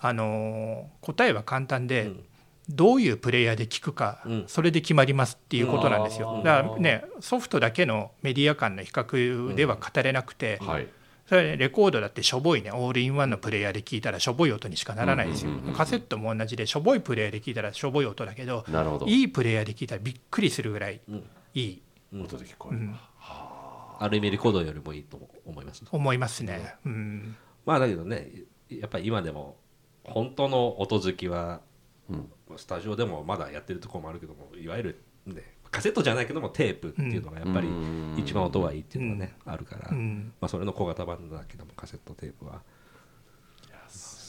[0.00, 2.24] あのー答えは簡単で、うん。
[2.70, 4.44] どういうプレイヤーで聞くか、うん。
[4.48, 6.42] それで決まりますっていうことなんですよ、うん。
[6.42, 10.88] だからねソフトだけのメディア間の比較では語れなくて、はい
[11.34, 19.06] それはねレコードだってしょぼいねオールインワンのプレイヤーで聞いたらしょぼい音にしかならないですよ、うんうんうんうんカセットも同じでしょぼいプレイヤーで聞いたらしょぼい音だけどなるほど。
[19.06, 21.24] いいプレイヤーで聞いたらびっくりするぐらいうん。
[21.54, 21.82] いい、
[22.14, 22.96] 音で聞こえる、うん。
[23.18, 25.82] ある意味レコードよりもいいと思います。
[25.90, 28.30] 思いますね、うん、まあだけどね
[28.68, 29.56] やっぱり今でも
[30.04, 31.60] 本当の音好きは
[32.08, 32.30] うん。
[32.56, 35.42] スタジオでもまだやってるところもあるけどもいわゆる、ね、
[35.74, 38.14] カセットじゃないけどもテープっていうのがやっぱりうん。
[38.16, 40.32] 一番音はいいっていうのがね、あるから、うん。
[40.40, 42.62] まあ、それの小型版だけどもカセットテープは。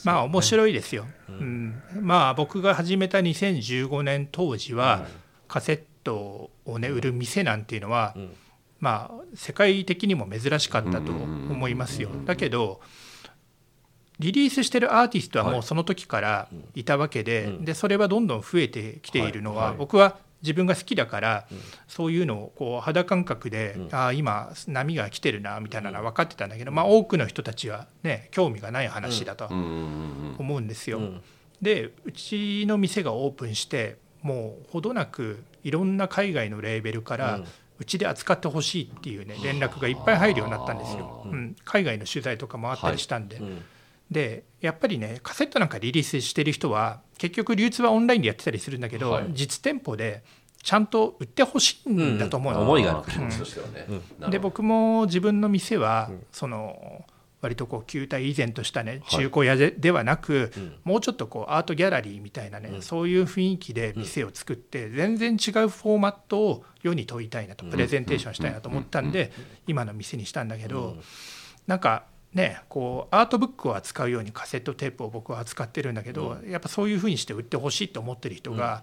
[0.04, 1.80] まあ面白いですよ、うん。
[2.00, 5.06] まあ僕が始めた2015年当時は
[5.46, 8.34] カセットをね売る店なんていうのは、うん。
[8.80, 12.10] まあ世界的にも珍しかったと思いますよ。
[12.24, 12.80] だけど
[14.18, 17.64] リリースしてるアーティストはもうその時からいたわけで,、うん。
[17.64, 21.48] でそれはどんどん増えてきているのは、僕は自分が好きだから、
[21.88, 23.88] そういうのをこう肌感覚で、うん。
[23.90, 29.58] ああ今波が来てるなみたいなのは分かってたんだけど、まあ、多くの人たちはね興味がない話だとうん。
[29.58, 29.68] うんう
[30.34, 30.98] ん思うんですよ。
[30.98, 31.22] うん。
[31.60, 37.44] でうちの店がオープンしてもうほどなくいろんな海外のレーベルから、うん。
[37.78, 43.62] うちで扱ってほしいっていうね連絡がいっぱい入るようになったんですよ、うん、海外の取材とかもあったりしたんで、うん。
[44.10, 49.26] でやっぱりねカセットなんかリリースしてる人は結局流通はオンラインでやってたりするんだけど、はい。
[49.32, 50.22] 実店舗で
[50.66, 53.86] ちゃんと売ってほしいんだと思うの、思いがある気持ちとしてはね、
[54.32, 57.04] で僕も自分の店は、その
[57.40, 60.50] 割とこう球体以前としたね中古屋で,、ではなく、
[60.82, 69.30] もうちょっとこうアートギャラリーみたいなね、そういう雰囲気で店を作って、全然違うフォーマットを世に問いたいなとプレゼンテーションしたいなと思ったんで、
[69.68, 70.96] 今の店にしたんだけど、
[71.68, 78.82] なんかねこうアートブックを扱うようにカセットテープを僕は扱ってるんだけど、やっぱそういうふうにして売ってほしいと思ってる人が、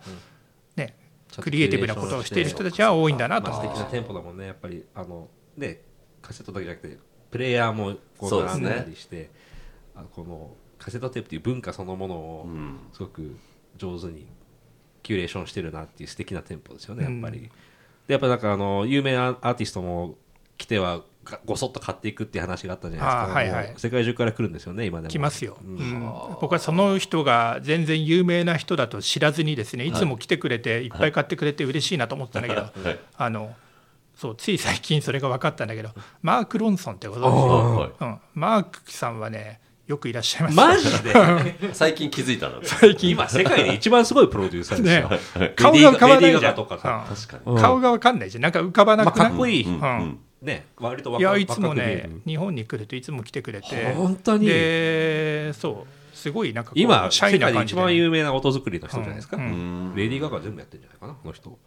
[1.41, 3.51] クリエイティブなことをしている人たちは多いんだなと。
[3.51, 4.47] まあ、思って素敵な店舗だもんね。
[4.47, 5.81] やっぱりあのね
[6.21, 6.97] カセットだけじゃなくて
[7.31, 9.31] プレイヤーもこう並んだりして、
[9.95, 12.79] あこのカセットテープっていう文化そのものをうん。
[12.93, 13.35] すごく
[13.77, 14.27] 上手に
[15.01, 17.49] キュレーションしてるなっていう素敵な店舗ですよねやっぱり、
[18.07, 20.15] でやっぱなんかあの有名なアーティストも
[20.57, 21.03] 来てはが
[21.45, 23.73] ごそっと買っていくっていう話があったじゃないですか、はいはい。
[23.77, 25.09] 世界中から来るんですよね今でも。
[25.09, 25.75] 来ますよ、うん。
[25.77, 25.99] うん。
[26.41, 29.91] 僕はその人が全然有名な人だと知らずにですねい。
[29.91, 30.87] つも来てくれてい。
[30.87, 32.99] っぱい買ってくれて嬉しいなと思ってたんだけど、はい。
[33.17, 33.53] あの
[34.15, 35.89] そうつい最近それが分かったんだけど
[36.21, 37.89] マーク・ロンソンってご存はい。
[37.89, 40.55] 知、うん、マークさんはねよくいらっしゃいます。
[40.55, 41.73] マジで？
[41.73, 42.61] 最近気づいたの？
[42.61, 43.09] で最近。
[43.09, 45.53] 今世界で一番すごいプロデューサーですよ、ね。
[45.57, 46.55] 顔が変わらないじゃん。
[47.45, 47.61] うん。
[47.61, 48.43] 顔が分かんないじゃん。
[48.43, 49.81] なんか浮かばなまあ、くない、かっこいい、に、うん。
[49.81, 52.21] うんね割と若いやいつもねる。
[52.25, 53.93] 日本に来るといつも来てくれて。
[53.93, 54.45] 本当に？
[54.45, 59.43] でそうすごいなんか今シャイな感じで一番有名な音作りの人じゃないですか、うん。
[59.43, 59.47] う
[59.93, 59.95] ん。
[59.95, 61.57] レディー・ガガ全部やってるんじゃないかなこの人。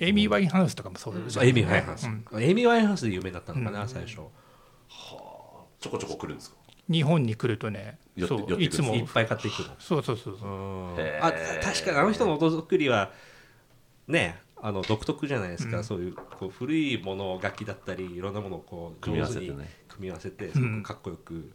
[0.00, 2.42] エイミー・ワインハウスとかもそうじゃんエイミー・ワインハウス、うん。
[2.42, 4.16] エイミー・ワインハウスで有名だったのかな、最初。
[4.16, 4.30] ちょ
[5.90, 6.56] こちょこ来るんですか？
[6.88, 8.94] 日本に来るとねそういつも。
[8.94, 9.68] いっぱい買っていくの。
[9.78, 10.48] そうそうそうそう。
[11.20, 13.10] あ確かにあの人の音作りは
[14.06, 15.84] ねあの独特じゃないですか、うん。
[15.84, 19.70] そういうこう古いもの楽器だったりいろんなものをこう組み合わ上手にせてね。
[19.88, 21.52] 組み合わせてすごくかっこよく、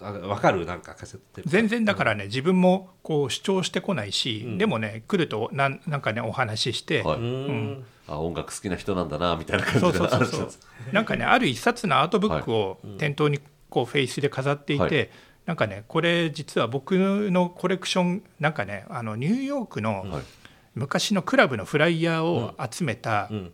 [0.00, 4.58] あ分かるなんかカセット全然だからね自分もこう主張してこないし、うん。
[4.58, 7.18] でもね来るとなんなんかねお話しして、はい。
[7.18, 7.84] うーん。
[8.06, 10.48] あ音楽好きな人なんだなみたいな感そうじそうそうそう。
[10.92, 13.38] なんかねある一冊のアートブックを店頭に
[13.68, 15.10] こうフェイスで飾っていて、はい。
[15.44, 16.92] なんかねこれ実は僕
[17.30, 20.22] のコレクションなんかねあのニューヨークのはい
[20.78, 23.52] 昔のクラブのフライヤーを集めた、うん。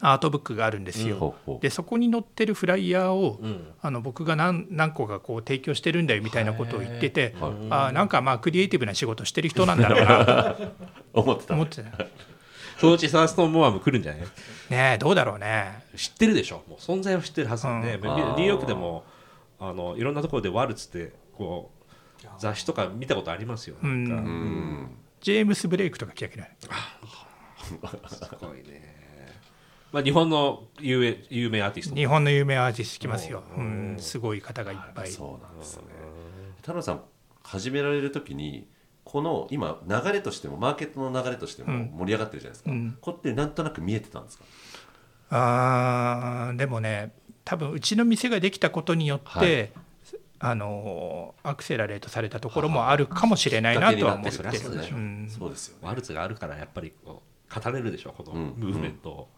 [0.00, 1.16] アートブックがあるんですよ。
[1.16, 1.62] ほうほう。
[1.62, 3.66] でそこに載ってるフライヤーを、うん。
[3.82, 7.52] あの僕が何何個かこう提供してるんだよみたいなことを言ってて、はい。
[7.68, 10.72] あーなんかまあクリエイティブな仕事してる人なんだろうなと
[11.12, 11.54] 思ってた。
[11.54, 11.90] 思ってた。
[12.78, 14.22] そのうちサーストンモアも来るんじゃない？
[14.22, 15.84] ねえどうだろうね。
[15.94, 16.62] 知ってるでしょ？
[16.68, 18.44] もう存在は知ってるはずなんで、うんニュー。
[18.46, 19.04] ヨークでも
[19.60, 21.70] あのいろんなところでワルツってこ
[22.24, 24.14] う雑誌とか見たことありますよ、なんか。
[24.14, 24.18] うん。
[24.18, 24.90] うん
[25.22, 26.42] ジェームス・ブレイクとか来たけど
[28.08, 28.98] すごいね、
[29.92, 31.94] まあ、日本の有名有名アーティスト。
[31.94, 35.10] 日本の有名アーティスト来ますよ、うん、すごい方がいっぱい。
[35.10, 35.84] そうなんですね。
[36.56, 37.02] 太郎さん
[37.44, 38.68] 始められる時に
[39.04, 42.98] この今流れとしてもマーケットの流れとしても盛り上がってるじゃないですか、うん。
[43.00, 44.44] これってなんとなく見えてたんですか？
[45.30, 47.12] あーでもね
[47.44, 49.70] 多分うちの店ができたことによって、はい
[50.44, 54.50] あのアクセラレートされたところもあるかもしれないなとは思ってる。
[54.92, 55.28] うん。
[55.30, 55.86] そうですよね。
[55.86, 58.54] ワルツがあるからやっぱりこう語れるでしょこのうん。
[58.56, 59.28] ムーブメントを、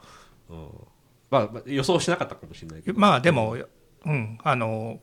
[0.48, 0.68] うん。
[1.30, 2.98] まあ、まあ予想しなかったかもしれないけど。
[2.98, 3.54] まあでも、
[4.06, 4.98] うん、あの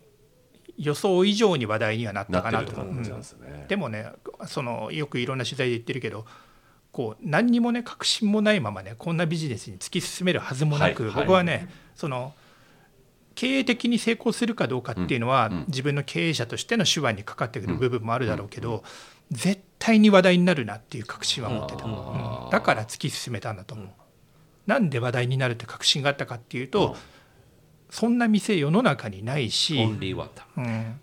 [0.76, 2.72] 予想以上に話題にはなったなかなと。
[2.72, 4.12] ってるって感じなんですよね、でもね
[4.48, 6.26] そのよくいろんな取材で言ってるけど
[6.92, 11.12] こう何にもね確信もないままねこんなビジネスに突き進めるはずもなく、はい。
[11.14, 11.26] はい。
[11.26, 12.34] 僕はねその
[13.36, 18.84] 経営的に成功するかどうかっていうのは、自分の経営者としての手腕にかかってくる部分もあるだろうけど、
[19.32, 21.86] 絶対に話題になるなっていう確信は持ってた、
[22.52, 23.88] だから突き進めたんだと思う。
[24.68, 26.96] なんで話題になるって確信があったかっていうと、うん。
[27.90, 30.46] そんな店世の中にないし、オンリーワンだ。
[30.58, 31.00] うん、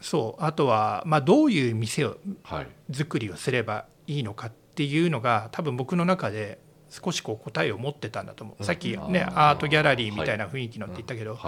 [0.00, 0.42] そう。
[0.44, 2.66] あとは、まあ、どういう店をはい。
[2.92, 6.58] 作りをすればいいのかっていうのが多分僕の中で
[6.92, 11.38] 少しこう答えを持ってたんだと思う、さっきねアートギャラリーみたいな雰囲気のって言ったけど、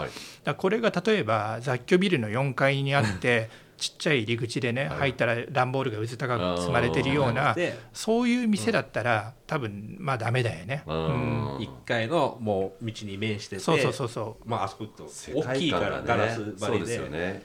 [0.43, 10.83] だこれが例えば雑居ビルの4階にあってちっちゃい入り口でね、入ったら段ボールがうず高く積まれてるようなでそういう店だったら多分まあダメだよね。
[10.87, 11.57] うん。
[11.59, 14.49] 1階のもう道に面しててそうそうそうそう。
[14.49, 17.43] まああそこ行くと世大きいからガラス張そうでりですよね。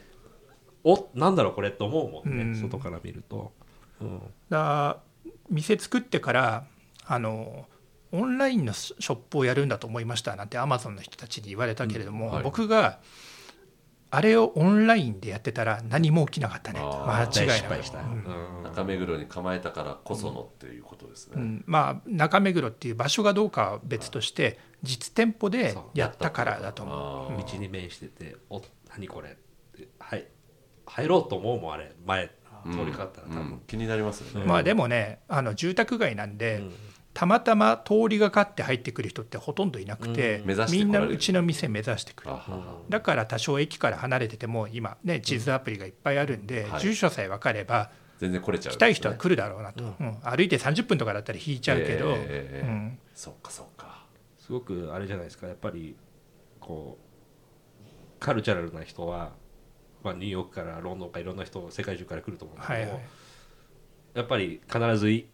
[0.84, 2.56] おなんだろうこれって思うもんね、うん。
[2.56, 3.52] 外から見ると、
[4.00, 5.00] うん、だ
[5.50, 6.64] 店作ってから
[7.06, 7.66] あの
[8.12, 12.43] オンラインのショップをやるんだと思いましたなんてアマゾンの人たちに言われたけれども、うんはい。
[12.43, 12.99] 僕が
[14.12, 16.80] あれをオンラインでやってたら何も起きなかったね。
[16.82, 17.57] あー間違いなく。
[17.57, 18.57] 大失敗した、うん。
[18.57, 18.64] うん。
[18.64, 21.64] 中目黒に構えたからこそのっていうことですね、うん。
[21.68, 27.51] まあ中目黒っていう場所がどうかは別として実店舗でやったからだと思う。
[27.51, 29.34] 道に面してて「お何これ?」っ
[29.78, 30.28] てはい。
[30.88, 31.91] 入ろうと思うもんあれ。
[32.03, 32.32] 前
[32.72, 33.62] 通りかかったら多分、うん。
[33.68, 36.74] 気になりますよね、まあでもねあの住宅街なんで、うん
[37.14, 42.32] たまたま通りがかって入ってくる人ってほとんどいなくて、みんなうちの店目指してくる。
[42.89, 46.82] だから多少駅から離れてても今ね地図アプリがいっぱいあるんで、はい。
[46.82, 50.18] 住所さえ分かれば全然来れちゃう、来たい人は来るだろうなと、うん。
[50.24, 52.18] 歩いて30分とかだったら引いちゃうけど、
[53.16, 54.05] そっかそっか。
[54.38, 55.47] すごくあれじゃないですか。
[55.47, 55.95] やっぱり
[56.60, 59.32] こうカルチャラルな人は、
[60.03, 63.03] まあ、ニューヨークからロンドンからいろんな人世界中から来ると思うんだけども、はいはい、
[64.16, 65.28] やっぱり必ずい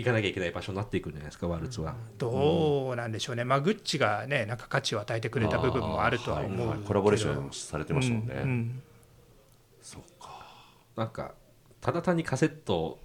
[0.00, 8.82] 行かなきゃいけない場所になっていくんじゃないですかワルツは、どうなんでしょうね、まあ、グッチがねなんか価値を与えてくれた部分もあるとは思うはいコラボレーションもされてましたもんね、うんうん。
[9.82, 10.46] そっか。
[10.96, 11.34] なんか
[11.80, 12.98] ただ単にカセット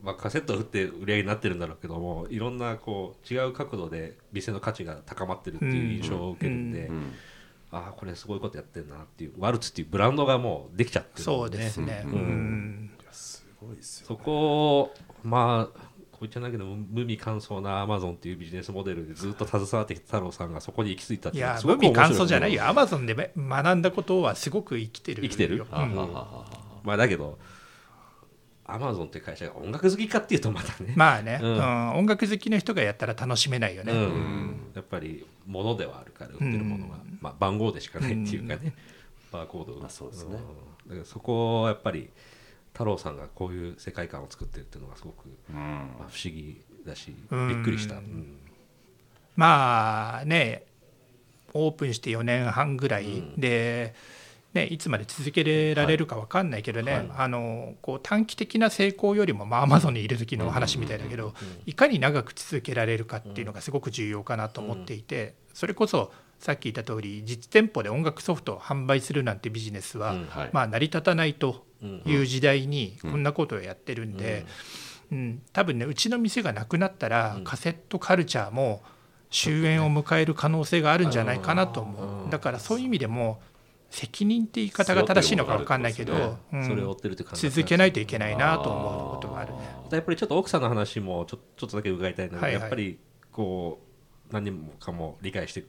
[0.00, 7.14] まあ、カセットを打って売り上げになってるんだろうけどもいろんなこう違う角度で店の価値が高まってるっていう印象を受けるんで、うん。
[7.70, 15.87] ああこれすごいことやってるなっていうワルツっていうブランドがもうできちゃってるんそうですね、うんうんすごいですよそこをまあ
[16.18, 22.66] こう言っちゃないけど無味乾燥なアマゾンっていうビジネスモデルでずっと携わってきた太郎さんがそこに行き着いたっていやいうのはすご無味乾燥じゃないよ。
[22.66, 25.28] アマゾンでめ学んだことはすごく生きてるよ。
[25.28, 25.64] 生きてる
[26.82, 27.38] まあだけど
[28.64, 31.54] アマゾンっていう会社が音楽好きかっていうとまたね、まあね、うん。
[31.54, 31.96] うん。
[31.96, 34.70] 音楽好きの人がやったら楽しめないよね、うん。
[34.74, 38.74] やっぱり物ではあるから売ってるものが、まあ、番号でしかないっていうかね、
[39.32, 40.34] バーコード、まあそうですね。
[40.34, 40.90] うん。
[40.90, 42.10] だからそこをやっぱり
[42.78, 45.56] 太郎さんがこういう世界観を作ってるっていうのがすごく、うん。
[45.98, 47.48] まあ、不思議だしうん。
[47.48, 48.38] びっくりした、うん。
[49.34, 50.62] まあね
[51.54, 53.94] オープンして4年半ぐらいで、
[54.54, 57.10] ね、いつまで続けられるか分かんないけどね、はい。
[57.16, 61.34] あのこう短期的な成功よりも、まあ、アマゾンにいる時の話みたいだけど、
[61.66, 70.26] いかに長く続けられるかっていうのがすごく重要かなと思っていて、それこそさっき言った通り実店舗で音楽ソフトを販売するなんてビジネスは、うん。
[70.26, 70.50] はい。
[70.52, 74.46] まあ、成り立たないという時代にこんなことをやってるんで、
[75.10, 75.42] うん。
[75.52, 78.82] 多分ねうちの店がなくなったら、カセットカルチャーも
[79.30, 83.40] 終焉を迎える可能性があるんじゃないかなと思う、だからそういう意味でも
[83.90, 86.66] 責任って言い方が正しいのか分かんないけど、強うん。
[86.66, 89.52] それを追ってるって感じ続けないといけないなと思うことがある。
[89.52, 89.58] ね。
[89.90, 92.60] やっぱりちょっと奥さんの話もちょちょっとだけ伺いたいので、はいはい。
[92.60, 92.98] やっぱり
[93.32, 93.80] こ
[94.30, 95.64] う何人もかも理解して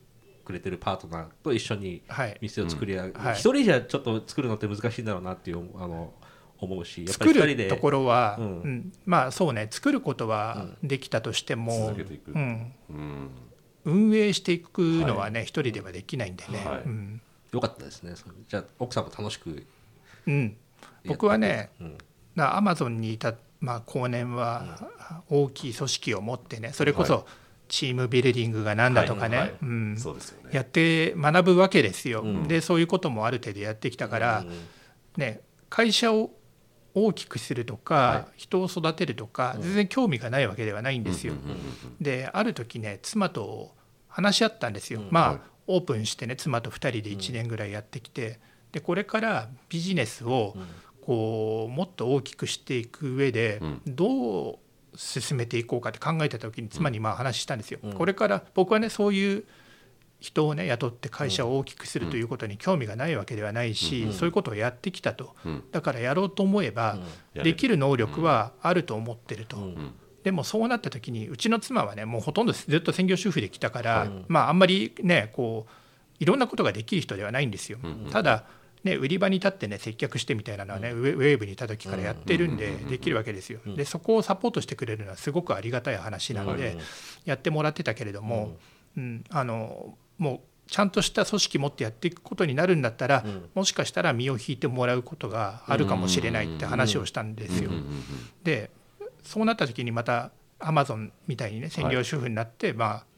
[0.50, 2.38] くれてるパートナーと一緒にはい。
[2.42, 3.36] 店を作り上げ、はい。
[3.36, 6.12] 一人じゃちょっと作るのって難しいんだろうなっていうあの
[6.58, 7.64] 思うしやっぱり作二人で。
[7.66, 8.50] るところは、ううん。
[8.50, 9.68] んまあそうね。
[9.70, 13.30] 作ることはできたとしても続け、ていく、うん、うん。
[13.86, 16.82] 運営していくのはね一、人ではできないんでね、はい。
[16.84, 17.22] うん。
[17.52, 18.14] よかったですね。
[18.48, 19.66] じゃあ奥さんも楽しく
[20.26, 20.58] うん、
[21.06, 21.98] 僕はねうん。
[22.36, 24.90] アマゾンにいた、まあ、後年は
[25.30, 27.26] 大きい組織を持ってねそれこはそ
[27.70, 29.54] チームビルディングが何だとかね、
[30.52, 32.48] やって学ぶわけですよ、うん。
[32.48, 34.68] でそういうこともある程度やってきたから、うん
[35.16, 36.32] ね、会社を
[36.96, 41.34] 大きくするとか、は人を育てるとか全然興味がないわけではないんですよ。
[42.02, 43.76] である時ね妻と
[44.08, 45.02] 話し合ったんですよ。
[45.02, 45.08] うん。
[45.12, 45.40] まあ、はい。
[45.68, 48.40] オープンしてね妻と2人で1年ぐらいやってきて
[48.72, 50.56] でこれからビジネスを
[51.02, 53.82] こうもっと大きくしていく上でうん。
[53.86, 54.60] どう
[55.00, 57.80] 進めていこうかって考えた時に妻にまあ話したんですよ。
[57.82, 57.94] うん。
[57.94, 59.46] これから僕はねそういう
[60.20, 64.14] 人をね雇って会社を大きくするということに興味がないわけではないし、うん。
[64.14, 65.64] そういうことをやってきたと、うん。
[65.72, 66.98] だからやろうと思えば、
[67.34, 67.44] やれる。
[67.46, 69.64] できる能力はあると思ってると、うん。
[69.64, 75.72] うんでもそうなった時にうちの妻はねもうほとんどずっと専業主婦で来たから、はいまああんまりねこう
[76.20, 78.10] いろんなことができる人ではないんですよ、うん。
[78.12, 78.44] ただ
[78.84, 83.76] ね売り場に立ってね接客してみたいなのはね、ウェウェーブにいた時からやってるんでうんできるわけですよ、うん。
[83.76, 86.80] でそこをサポートしてくれるのはすごくありがたい話なので、うん
[87.26, 88.58] やってもらってたけれども、
[88.98, 89.24] うん。
[89.30, 93.50] あのもうちゃんとした組織持ってやっていくことになるんだったら、うん。
[93.54, 97.70] もしかしたら身を引いてもらうことがあるかもしれないって話をしたんですよ。
[97.70, 98.04] うんうんうん
[98.44, 98.72] で
[99.22, 103.09] そうなった時にまたアマゾンみたいにね専業主婦になって、まあえ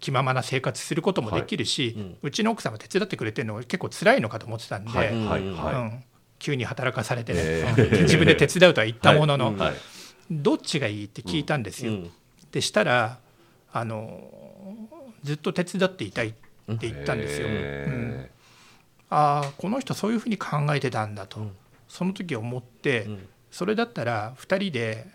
[0.00, 2.04] 気ままな生活することもできるし、はい。
[2.04, 5.08] ううちの奥さんは手伝ってくれてるのが結構辛いのかと思ってたんで、はい。
[5.08, 5.40] はい。
[5.40, 6.04] うはん、
[6.38, 8.02] 急に働かされてね、えうん。
[8.02, 9.56] 自分で手伝うとは言ったものの、い。
[9.56, 9.74] はい。
[10.30, 11.92] どっちがいいって聞いたんですよ。
[11.92, 12.10] うん。
[12.52, 13.18] でしたら
[13.72, 14.30] あの
[15.24, 17.48] ずっと手伝っていたいって言ったんですよ。
[17.48, 17.54] うん。
[17.54, 18.30] へ
[19.10, 21.52] ああこの人そういうふうに考えてたんだと、うん。
[21.88, 23.28] その時思って、うん。
[23.50, 25.06] それだったら2人で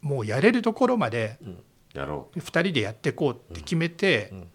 [0.00, 1.54] もうやれるところまでー
[2.00, 4.48] やろ2人でやっていこうって決めて、うん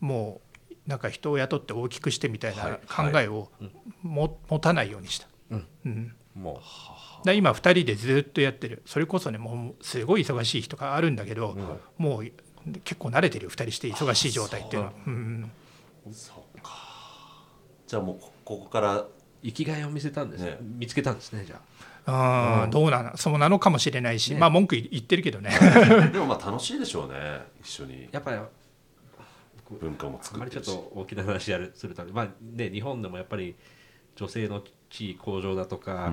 [0.00, 0.40] も
[0.70, 3.12] うなんか人を雇って大きくしてみたいはない。
[3.12, 3.48] 考えを
[4.02, 5.26] も持たないようにした。
[5.50, 5.66] うん。
[5.84, 6.14] うん。
[6.34, 6.60] も
[7.24, 8.82] で今2人でずっとやってる。
[8.86, 11.56] それこそねもうすごい忙しい人があるんだけど、
[11.98, 12.24] もう
[12.84, 14.92] 結構慣れてるよ2人して忙しい状態っていうのは。
[15.06, 15.10] う。
[15.10, 15.50] ん
[16.06, 16.72] うそうか。
[17.86, 19.10] じゃあもうこここからう
[19.42, 20.58] 生きがいを見せたんです、ね。
[20.60, 23.16] 見つけたんですねじゃあーどうなの？
[23.16, 24.38] そうなのかもしれないし、ね。
[24.38, 25.50] まあ文句言ってるけどね。
[26.12, 27.16] でもまあ楽しいでしょうね
[27.60, 28.08] 一緒に。
[28.12, 28.38] あやっぱり
[29.80, 33.56] 文化もあまりちょっと大きな話やるするとまあね日本でもやっぱり
[34.14, 36.12] 女性の地位向上だとか、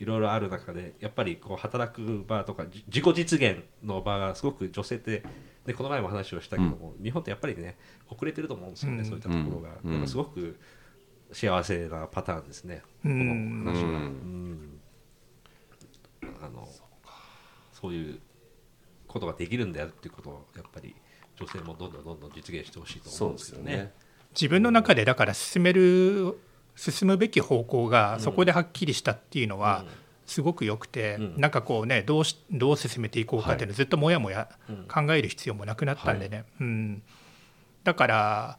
[0.00, 5.22] いろいろある中でやっぱりこう働く場とかじ自己実現の場がすごく女性って
[5.64, 7.76] でこの前も話をしたけども、日本ってやっぱりね
[8.08, 9.04] 遅れてると思うんですよね、うん。
[9.04, 10.08] そういったところが、うん。
[10.08, 10.58] すごく
[11.30, 13.64] 幸せなパターンですね、うん。
[13.64, 13.94] この話は、うん。
[13.94, 14.77] うん
[16.42, 16.68] あの
[17.72, 18.18] そういう
[19.06, 20.94] ことができるんだよっていうことをやっぱり
[21.36, 23.72] 女性もどんどんどんどん実現してほしいと思うんですよね。
[23.72, 23.92] よね。
[24.32, 26.38] 自分の中でだから進める
[26.76, 29.84] 進むべき方向がそこではっきりしたっていうのは
[30.26, 31.34] すごく良くて、うん。
[31.36, 34.86] なんかこうねどうしどう進めていこうかっていうのをずっともやもやうん。
[34.86, 37.02] 考える必要もなくなったんでね、うん、
[37.84, 38.58] だから、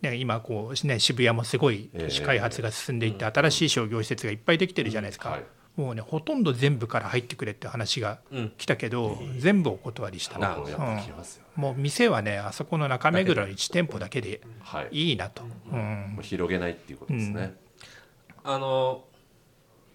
[0.00, 5.44] ね、今こう、ね、渋谷もすごい都市開発が進んでいって、新しい商業施設がいっぱいできてるじゃないですか、はい
[5.76, 8.52] もうねほとんど全部から入ってくれって話がうん。
[8.58, 11.48] 来たけど、全部お断りしたなるほどやっぱ来ますよね。
[11.56, 14.88] もう店はねあそこの中目黒の1店舗だけではい。
[15.10, 15.42] いいなと。
[15.42, 16.12] うん。
[16.14, 17.54] もう広げないっていうことですね。
[18.44, 19.04] あの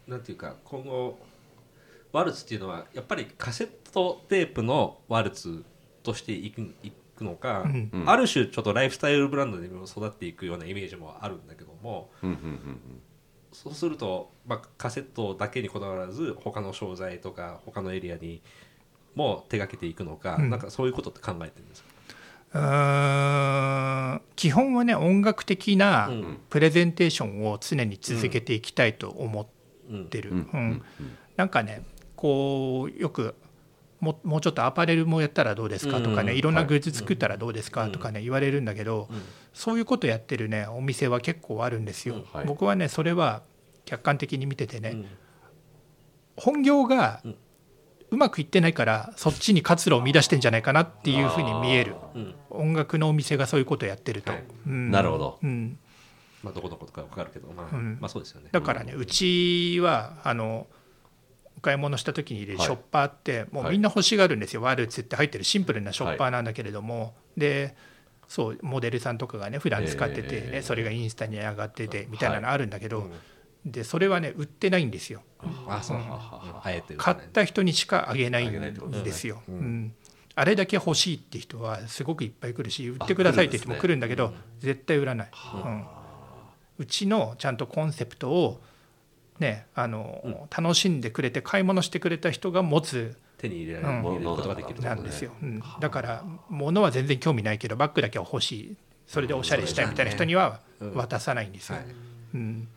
[0.08, 1.20] なんていうか今後
[2.12, 5.64] ワルツっていうのはやっぱりカセットテープのワルツ
[6.02, 7.90] としていくいくのか、うん。
[7.94, 13.02] うんある種ちょっとライフスタイルブランドでも育っていくようなイメージもあるんだけどもうんうんうん
[13.64, 18.44] そうすると、まあ、カセットだけにこだわらず他の商材とか他のエリアに
[19.16, 20.52] も手がけていくのか、うん。
[20.52, 21.90] なんかそういうことって考えてるんですか、
[22.54, 26.38] うーん基本はね音楽的なうん。
[26.52, 30.84] プレゼンテーションを常に続けていきたいと思ってる、うん。
[31.36, 31.82] なんかね
[32.16, 33.34] こうよく
[34.00, 39.22] ももうちょっとアパレルもやったらどうですかとかね、うんいろんなグッズ作ったらどうですかとかね言われるんだけど、うん。
[39.54, 43.42] そういうことやってるねお店は結構あるんですよ、僕はねそれは
[43.86, 45.06] 客観的に見ててね、うん。
[46.36, 47.24] 本業が
[48.10, 51.96] うまくいってないからそっちに活路を見出してんじゃないかなっていうふうに見える。
[52.14, 52.36] うん。
[52.50, 54.32] 音楽のお店がそういうことやってると、
[54.66, 55.40] なるほど。
[55.44, 55.78] うん、
[56.44, 57.68] まあ、どこのことか分かるけど、ま
[58.02, 58.10] あ。
[58.10, 58.50] そうですよね。
[58.52, 60.68] だからねうちはあの
[61.58, 62.68] お買い物した時に入れるはい。
[62.68, 67.76] ショッパーってもうみんな欲しがるんですよ、ワルツって入ってるシンプルなショッパーなんだけれども、で
[68.28, 73.10] そうモデルさんとかがね普段使ってて、ねええそれがインスタに上がっててみたいなのあるんだけど、
[73.66, 75.22] でそれはね売ってないんですよ。
[76.98, 79.94] 買った人にしかあげないんですよ、うん。
[80.36, 85.32] あれだけ欲しいって人はすごくいっぱい来るし売ってくださいって人も来るんだけど絶対売らない、
[85.66, 85.86] うん。
[86.78, 88.62] うちのちゃんとコンセプトを
[89.40, 94.24] ねあの、楽しんでくれて買い物してくれた人が持つ手に入れられる,、うん。
[94.24, 95.64] ことができるなんですよ、うん。
[95.80, 98.76] だから物は全然興味ないけどバッグだけは欲しい。
[99.08, 100.60] それでおしゃれしたいみたいな人には
[100.94, 101.78] 渡さないんですよ、
[102.34, 102.68] うん。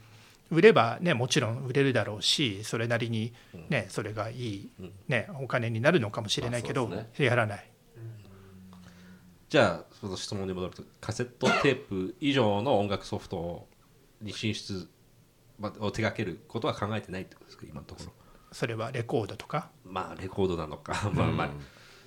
[0.51, 3.33] 売ればねもちろん売れるだろうしそれなりに
[3.69, 4.71] ねそれがいい
[5.09, 7.71] ねお金になるのかもしれないけど、やらない。
[9.49, 13.67] じゃあその質問に戻るとカセットテープ以上の音楽ソフト
[14.23, 14.87] に進出ま
[15.61, 17.65] を手掛けることは考えてないってことですか？
[17.69, 18.13] 今のところ。
[18.53, 19.71] それはレコードとか？
[19.85, 21.11] まあレコードなのか。
[21.15, 21.51] まあまあ、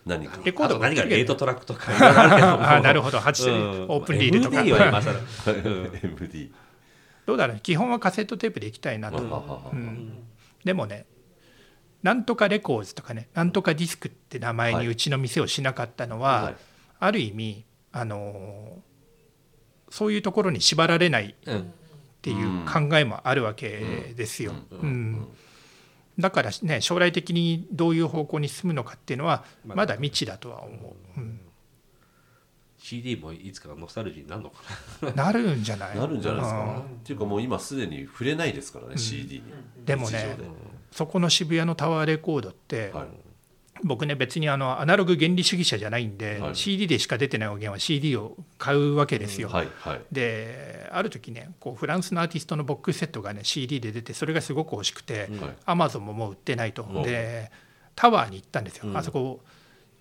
[0.05, 0.39] 何か。
[0.43, 0.75] レコード。
[0.75, 1.91] あと何がレートトラックとか。
[2.75, 3.19] あ なるほど。
[3.19, 3.91] 8うん。
[3.91, 4.59] オープンリールとか。
[4.61, 5.13] MD は今更
[6.03, 6.51] MD
[7.25, 7.59] どうだろう？
[7.59, 9.17] 基本はカセットテープでいきたいなと、
[9.71, 10.23] うん。
[10.65, 11.05] でもね
[12.01, 13.29] なんとかレコーズとかね。
[13.33, 16.55] なんとかディスクって名前にうちの店をしなかったのは、はい。
[16.99, 18.93] ある意味あのー
[19.89, 21.71] そういうところに縛られないうん
[22.23, 24.53] っていう考えもあるわけですよ。
[24.71, 25.27] うん。
[26.17, 29.95] だからね将来的にどういう方向に進むのかっていうのはまだ。
[29.95, 31.41] 未知だとは思う、うん。
[32.77, 34.61] CD もいつかノスタルジーになるのか
[35.01, 35.25] な。
[35.25, 35.97] なるんじゃない？
[35.97, 36.59] なるんじゃないですうん。
[36.59, 39.43] かっていうかもう今すでに触れないですからね CD に。
[39.85, 40.49] でもね日常で。
[40.93, 43.07] そこの渋谷のタワーレコードって、はい
[43.83, 46.55] 僕ね別にあのアナログ原理主義者じゃないんで、はい。
[46.55, 49.49] CD でしか出てない音源は CD を買うわけですよ。
[49.49, 50.01] はいはい。
[50.11, 55.55] である時ねこうフランスのアーティストのボックスセットがね CD で出てそれがすごく欲しくて、はい。
[55.65, 57.51] アマゾンももう売ってないと、うんで
[57.95, 59.41] タワーに行ったんですよ、あそこ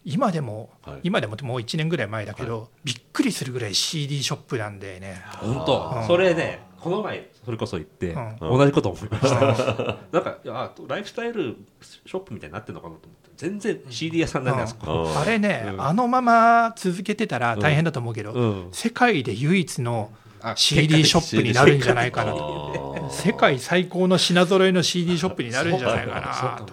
[0.05, 1.01] 今でも、はい。
[1.05, 5.23] 今でもってもう1年ぐらい前だけど、びっくりするぐらい CD ショップなんでね。
[5.37, 6.05] 本当？
[6.07, 8.37] それねこの前それこそ行ってうん。
[8.41, 9.99] 同じこと思いました。
[10.11, 15.11] なんかいやあライフスタイルショップみたいになってるのかなと思って全然 CD 屋さんなんだあそこ。
[15.17, 18.69] ああれね、あのまま続けてたら大変だと思うけど、うん。
[18.71, 22.31] 世界で唯一のあ CD ショップになるんじゃないかな。
[22.31, 26.73] あとー世界最高の品揃えの CD ショップになるんじゃないかなと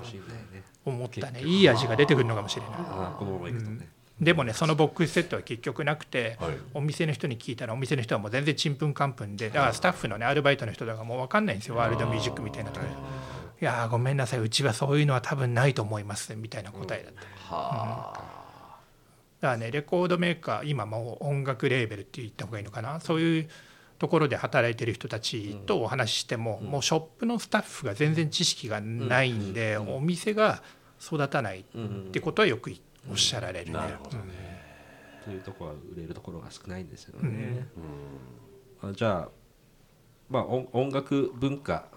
[0.86, 1.42] 思ったね。
[1.42, 2.72] いい味が出てくるのかもしれない。
[4.22, 6.52] でもねそのボックスセットは結局なくて、はい。
[6.76, 11.78] お店の人に聞いたらお店の人はもう全然ちんぷんかんぷんでだからスタッフのねアルバイトの人とかもう分かんないんですよ。
[11.78, 12.98] ワールドミュージックみたいなところで
[13.62, 14.40] いやーごめんなさい。
[14.40, 18.24] うちはそういうのは多分ないと思いますみたいな答えだった、だか
[19.42, 23.00] らねレコードメーカー今もう音楽レーベルって言った方がいいのかな。
[23.00, 23.50] そういう
[23.98, 30.64] ところで働いてる人たちとお話ししても、もうショップのスタッフが全然知識がないんで、お店が
[31.02, 31.64] 育たないっ
[32.12, 32.74] てことはよく
[33.12, 33.80] おっしゃられるね。
[35.26, 37.68] というところは売れるところが少ないんですよね、
[38.82, 39.30] あじゃあ
[40.30, 41.88] まあ音音楽文化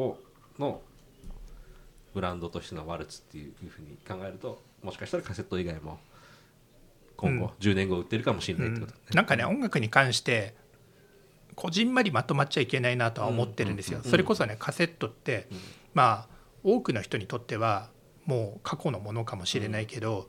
[0.00, 0.18] を
[0.58, 0.80] の
[2.14, 5.98] ブランドとしてのワルツっていうふうに考えるともしかしたらカセット以外も
[7.16, 8.98] 今後、10年後売ってるかもしれないってこと、ね。
[9.12, 10.54] なんかね音楽に関して
[11.54, 14.00] こじんまりまとまっちゃいけないなとは思ってるんですよ。
[14.02, 15.46] それこそねカセットって、
[15.92, 16.28] まあ
[16.64, 17.90] 多くの人にとっては
[18.24, 20.28] もう過去のものかもしれないけど、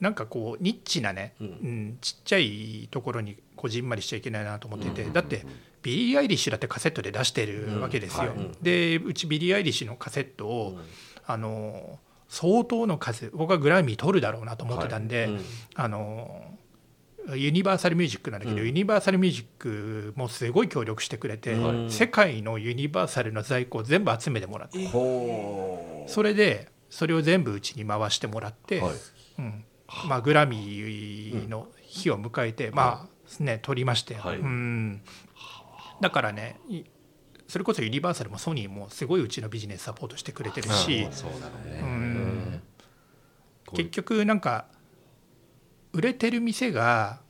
[0.00, 1.98] なんかこうニッチなね、うん。
[2.00, 5.44] ちっちゃいところにこじんまりしちゃいけないなと思ってて、だって
[5.82, 8.32] ビリー・アイリッシュだってカセットで出してるわけですよ。
[8.62, 10.78] でうちビリー・アイリッシュのカセットを、
[11.26, 11.98] あの
[12.28, 15.28] 相当の数僕はグラミー取るだろうなと思ってたんで、
[15.74, 16.44] あの
[17.34, 21.54] ユニバーサルミュージックなんだけど、ユニバーサルミュージックもすごい協力してくれて、
[21.90, 28.92] 世界のユニバーサルの在庫を全部集めてもらって、ほそれでそれを全部うちに回してもらって、はい。
[29.40, 29.64] うん
[30.06, 34.38] まあ、グラミーの日を迎えて、まあね取りまして、はい。
[34.38, 35.02] うん。
[36.00, 36.82] だからねい
[37.46, 41.28] それこそユニバーサルもソニーもすごいうちのビジネスサポートしてくれてるし、そ
[41.82, 42.62] うん。
[43.74, 44.66] 結局なんか
[45.92, 47.20] 売れてる店が、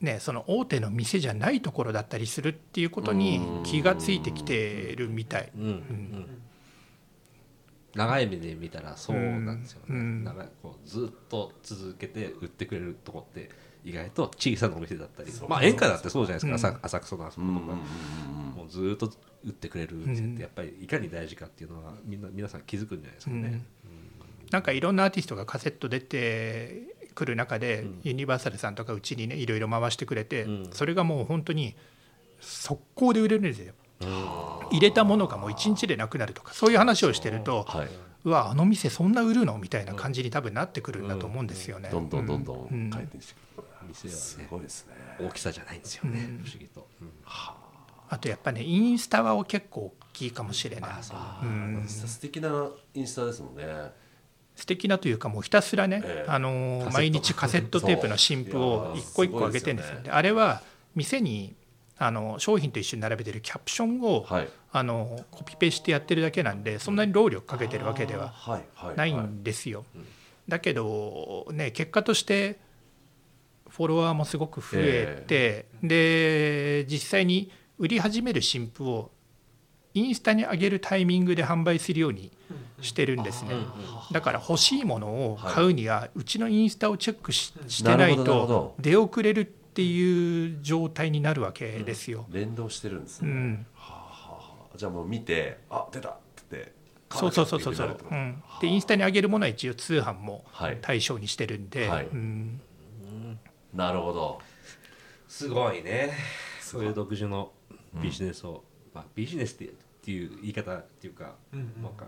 [0.00, 5.50] ね、その大手の店じゃないところだったりするっていうことに気がついてきてるみたい。
[5.56, 5.62] うん。
[5.62, 6.42] うん
[7.96, 10.24] 長い目で見たらそうなんですよね、うん。
[10.24, 13.50] 長いこうずっと続けて売ってくれるとこって
[13.84, 17.74] 意外と小さなお店だったりまあ演歌だってそうじゃないですか、浅浅草のあそことか、
[18.56, 19.10] もうずっと
[19.44, 23.64] 売ってくれる店ってやっぱりいかに大事かっていうのはみんな皆さん気づくんじゃないですかね、
[24.50, 30.70] なんかいろんなアーティストがカセット出てくる中で、ユニバーサルさんとかうちにねいろいろ回してくれて、うん。
[30.72, 31.74] それがもう本当に
[32.40, 37.88] 速攻で売れるんですよ入れたものがもう1日でなくなるとかそういう話をしてるとはい、
[38.24, 41.88] うわあの店そんな売るのみたいな感じに多分なってくるんだと思うんですよね。
[41.90, 42.88] どんどんどんどうん。
[42.88, 44.60] ん回転してくる、店はねすごい。
[44.60, 47.10] ですね大きさじゃないんですよね、不思議と、うん。
[48.08, 50.90] あとやっぱねインスタは結構大きいかもしれない。
[51.42, 51.46] う。
[51.46, 51.84] ん。
[51.86, 53.64] 素敵なインスタですもんね。
[54.56, 56.30] 素敵なというかもうひたすらね、ええ。
[56.30, 60.02] あの毎日カセットテープの新譜を一個一個上げてるんですよね。
[60.04, 60.62] であれは
[60.96, 61.54] 店に
[61.98, 64.48] あの商品と一緒に並べてるキャプションを、はい。
[64.72, 68.34] あのコピペしてやってるだけなんでそんなに労力かけてるわけでは
[68.94, 69.86] ないはいんですよ。
[70.46, 72.58] だけどね結果として
[73.70, 79.10] フォロワーもすごく増えて、で実際に売り始める新譜を
[79.94, 82.30] インスタに上げるタイミングで販売するように
[82.82, 83.52] してるんですね。
[84.12, 92.24] だから欲しいものを買うには、うちのインスタをチェックししてないとど出遅れるっていう状態になるわけですよ。
[92.30, 93.66] 連動してるんですね、うん、
[94.74, 96.08] じゃあもう見てあ出た。
[96.08, 96.14] っ
[96.48, 96.72] て
[97.12, 97.74] そうそうそうそう。
[97.74, 100.78] そう、うん、でインスタに上げるものは一応通販もはい。
[100.80, 102.06] 対象にしてるんで、はい。
[102.06, 102.58] うん、
[103.74, 104.40] なるほど。
[105.28, 106.14] すごいね。
[106.62, 107.52] そういう独自の
[108.02, 109.68] ビジネスを、まあ、ビジネスってっ
[110.00, 112.06] ていう言い方っていうか、なんか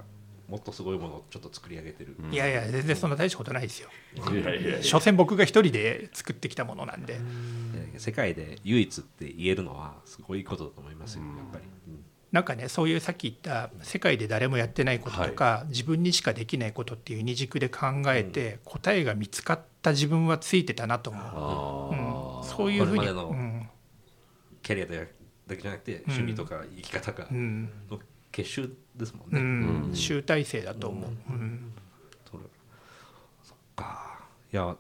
[0.49, 3.91] もっとすごいものをちょっと作り上げてる、いやいや全然そんな大したことないですよ。
[4.16, 4.83] いやいやいや。
[4.83, 7.20] 所詮僕が一人で作ってきたものなんで、
[7.99, 12.05] 世界で唯一って言えるのはすごいことだと思いますよ、やっぱり、うん。
[12.33, 21.23] なんかねそういうさっき言った世界で誰もやってないこととか、自分にしかできないことっていう二軸で考えて、答えが見つかった自分はついてたなと思う。
[21.25, 22.49] あうん。
[22.49, 23.35] そういうふうに、こ
[24.62, 27.70] キャリアだけじゃなくて趣味とか生き方がうん。
[27.91, 27.99] の
[28.31, 29.95] 結集ですもんうね、ん。
[29.95, 31.11] 集大成だと思う。
[31.31, 31.73] うん。
[33.43, 34.20] そっか。
[34.53, 34.77] いや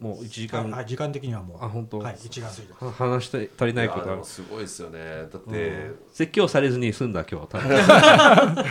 [0.00, 1.64] もう1時間、はい、時間的にはもう。
[1.64, 1.98] あ本当。
[1.98, 4.98] はい、一眼過ぎては話して足りーないことはやでもすごいですよね。
[4.98, 7.64] だって、説教されずに済んだ今日 な
[8.54, 8.64] ん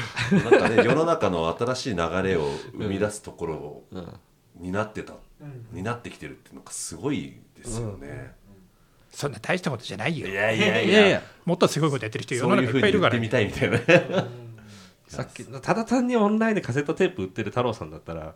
[0.60, 3.88] かね世の中の新しい流れを生み出すところを
[4.56, 5.15] 担ってた、
[5.74, 8.36] 担ってきてるっていうのがすごいですよね、
[9.18, 10.27] そんな大したことじゃないよ。
[10.27, 10.31] い。
[10.31, 11.07] やいやいいやいや。
[11.07, 14.22] やもっとすごいことやってる人世の中いっぱいいるからに言ってみたいみたいな。
[14.22, 14.30] ね
[15.10, 18.35] さっきただ単にオンラインでカセットテープ売ってる太郎さんだったら、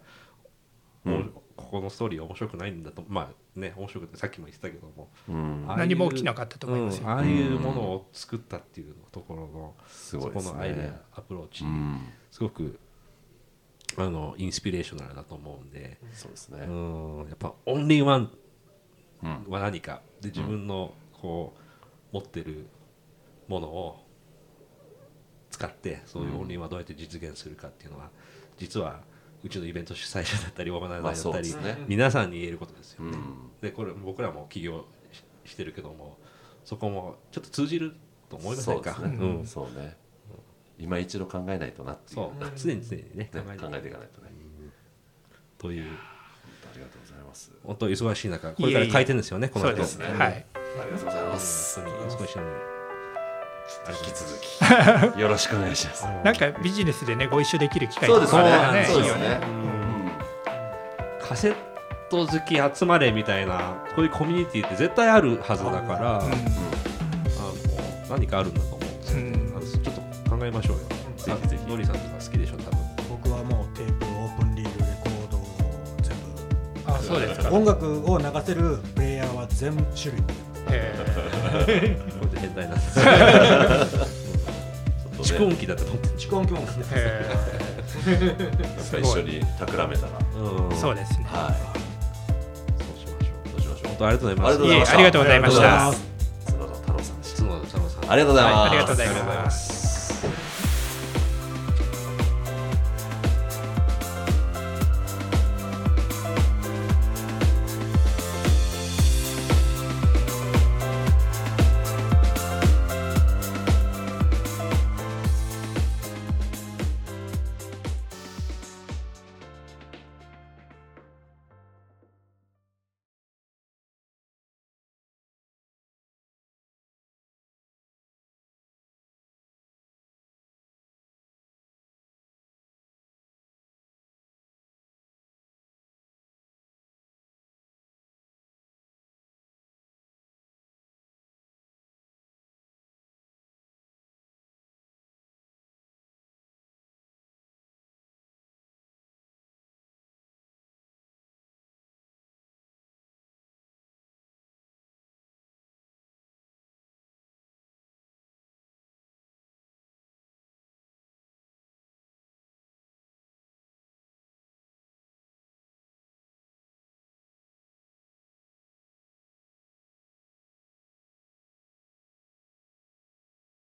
[1.03, 5.67] もうここのストーリー面白くないんだとまあね面白くてさっきも言ってたけども、うん。
[5.67, 10.47] 何も起きなかったと思いますようんああいうものを作ったっていうところの、すごいですね。
[10.47, 11.99] そこのアイデアアプローチ、うん。
[12.31, 12.79] すごく
[13.97, 17.25] あのインスピレーショナルだと思うんで、そうですね、うん。
[17.27, 18.29] やっぱオンリーワンうん
[19.21, 21.53] は何かで自分のこ
[22.11, 22.67] う持ってる
[23.47, 24.05] ものを
[25.49, 28.09] 使ってそういうオンリーワンをどうやって実現するかっていうのは
[28.57, 29.01] 実は
[29.43, 31.55] うちのイベント主催者だったりオーガナーだったり、
[31.87, 33.11] 皆さんに言えることですよね。
[33.11, 33.49] うん。
[33.61, 34.85] でこれ僕らも起業
[35.43, 36.17] ししてるけども
[36.63, 37.95] そこもちょっと通じる
[38.29, 38.93] と思いませか？
[38.93, 39.47] そうんですね、うん。
[39.47, 39.97] そうね。
[40.79, 42.15] 今一度考えないとなっていう。
[42.15, 42.31] そう。
[42.55, 43.29] 常に常にね。
[43.33, 44.31] 考ねえて考えていかないとね。
[45.57, 45.91] という
[46.71, 47.51] ありがとうございます。
[47.63, 49.71] 本当忙しい中これから開店ですよねこの後。
[49.71, 50.07] そうですね。
[50.07, 50.45] ねはい。
[50.55, 51.79] ありがとうございます。
[51.81, 52.49] 本当に忙しいのに
[53.89, 55.19] 引き続き。
[55.19, 56.05] よろしくお願いします。
[56.23, 58.85] なんかビジネスでねご一緒できる機会そうですね。
[58.87, 59.39] そうですね。
[61.21, 61.55] カセッ
[62.09, 66.29] ト好き集まれみたいなこういうコミュニティって絶対あるはずだから、あの
[68.09, 69.95] 何かあるんだと思うんですよ、ちょっ
[70.25, 70.83] と考えましょうよ。
[71.17, 71.69] ぜひぜひ。
[71.69, 72.79] ノリさんとか好きでしょ多分。
[73.09, 74.10] 僕はもうテープ
[77.11, 77.41] そうです。
[77.41, 77.49] か。
[77.49, 80.23] 部音楽を流せるプレイヤーは全種類。
[80.69, 80.95] え
[82.19, 82.99] これで変態なんです
[85.21, 86.13] 蓄音機だと思ってる。
[86.17, 86.65] 蓄音機も一
[89.07, 90.11] 緒に企めたら。
[90.35, 90.69] うん。
[90.69, 91.25] ーそうですね。
[91.29, 91.53] はい。
[92.83, 93.51] そうしましょう。
[93.51, 93.87] どうしましょう。
[93.89, 94.93] 本当ありがとうございます。
[94.93, 95.61] ありがとうございました。
[95.61, 96.05] いえありがとうございまし
[96.47, 97.17] た角田太郎さん。
[97.21, 98.11] でした角田太郎さん。
[98.11, 99.07] ありがとうございます、はいありがとうござい
[99.43, 99.70] ます。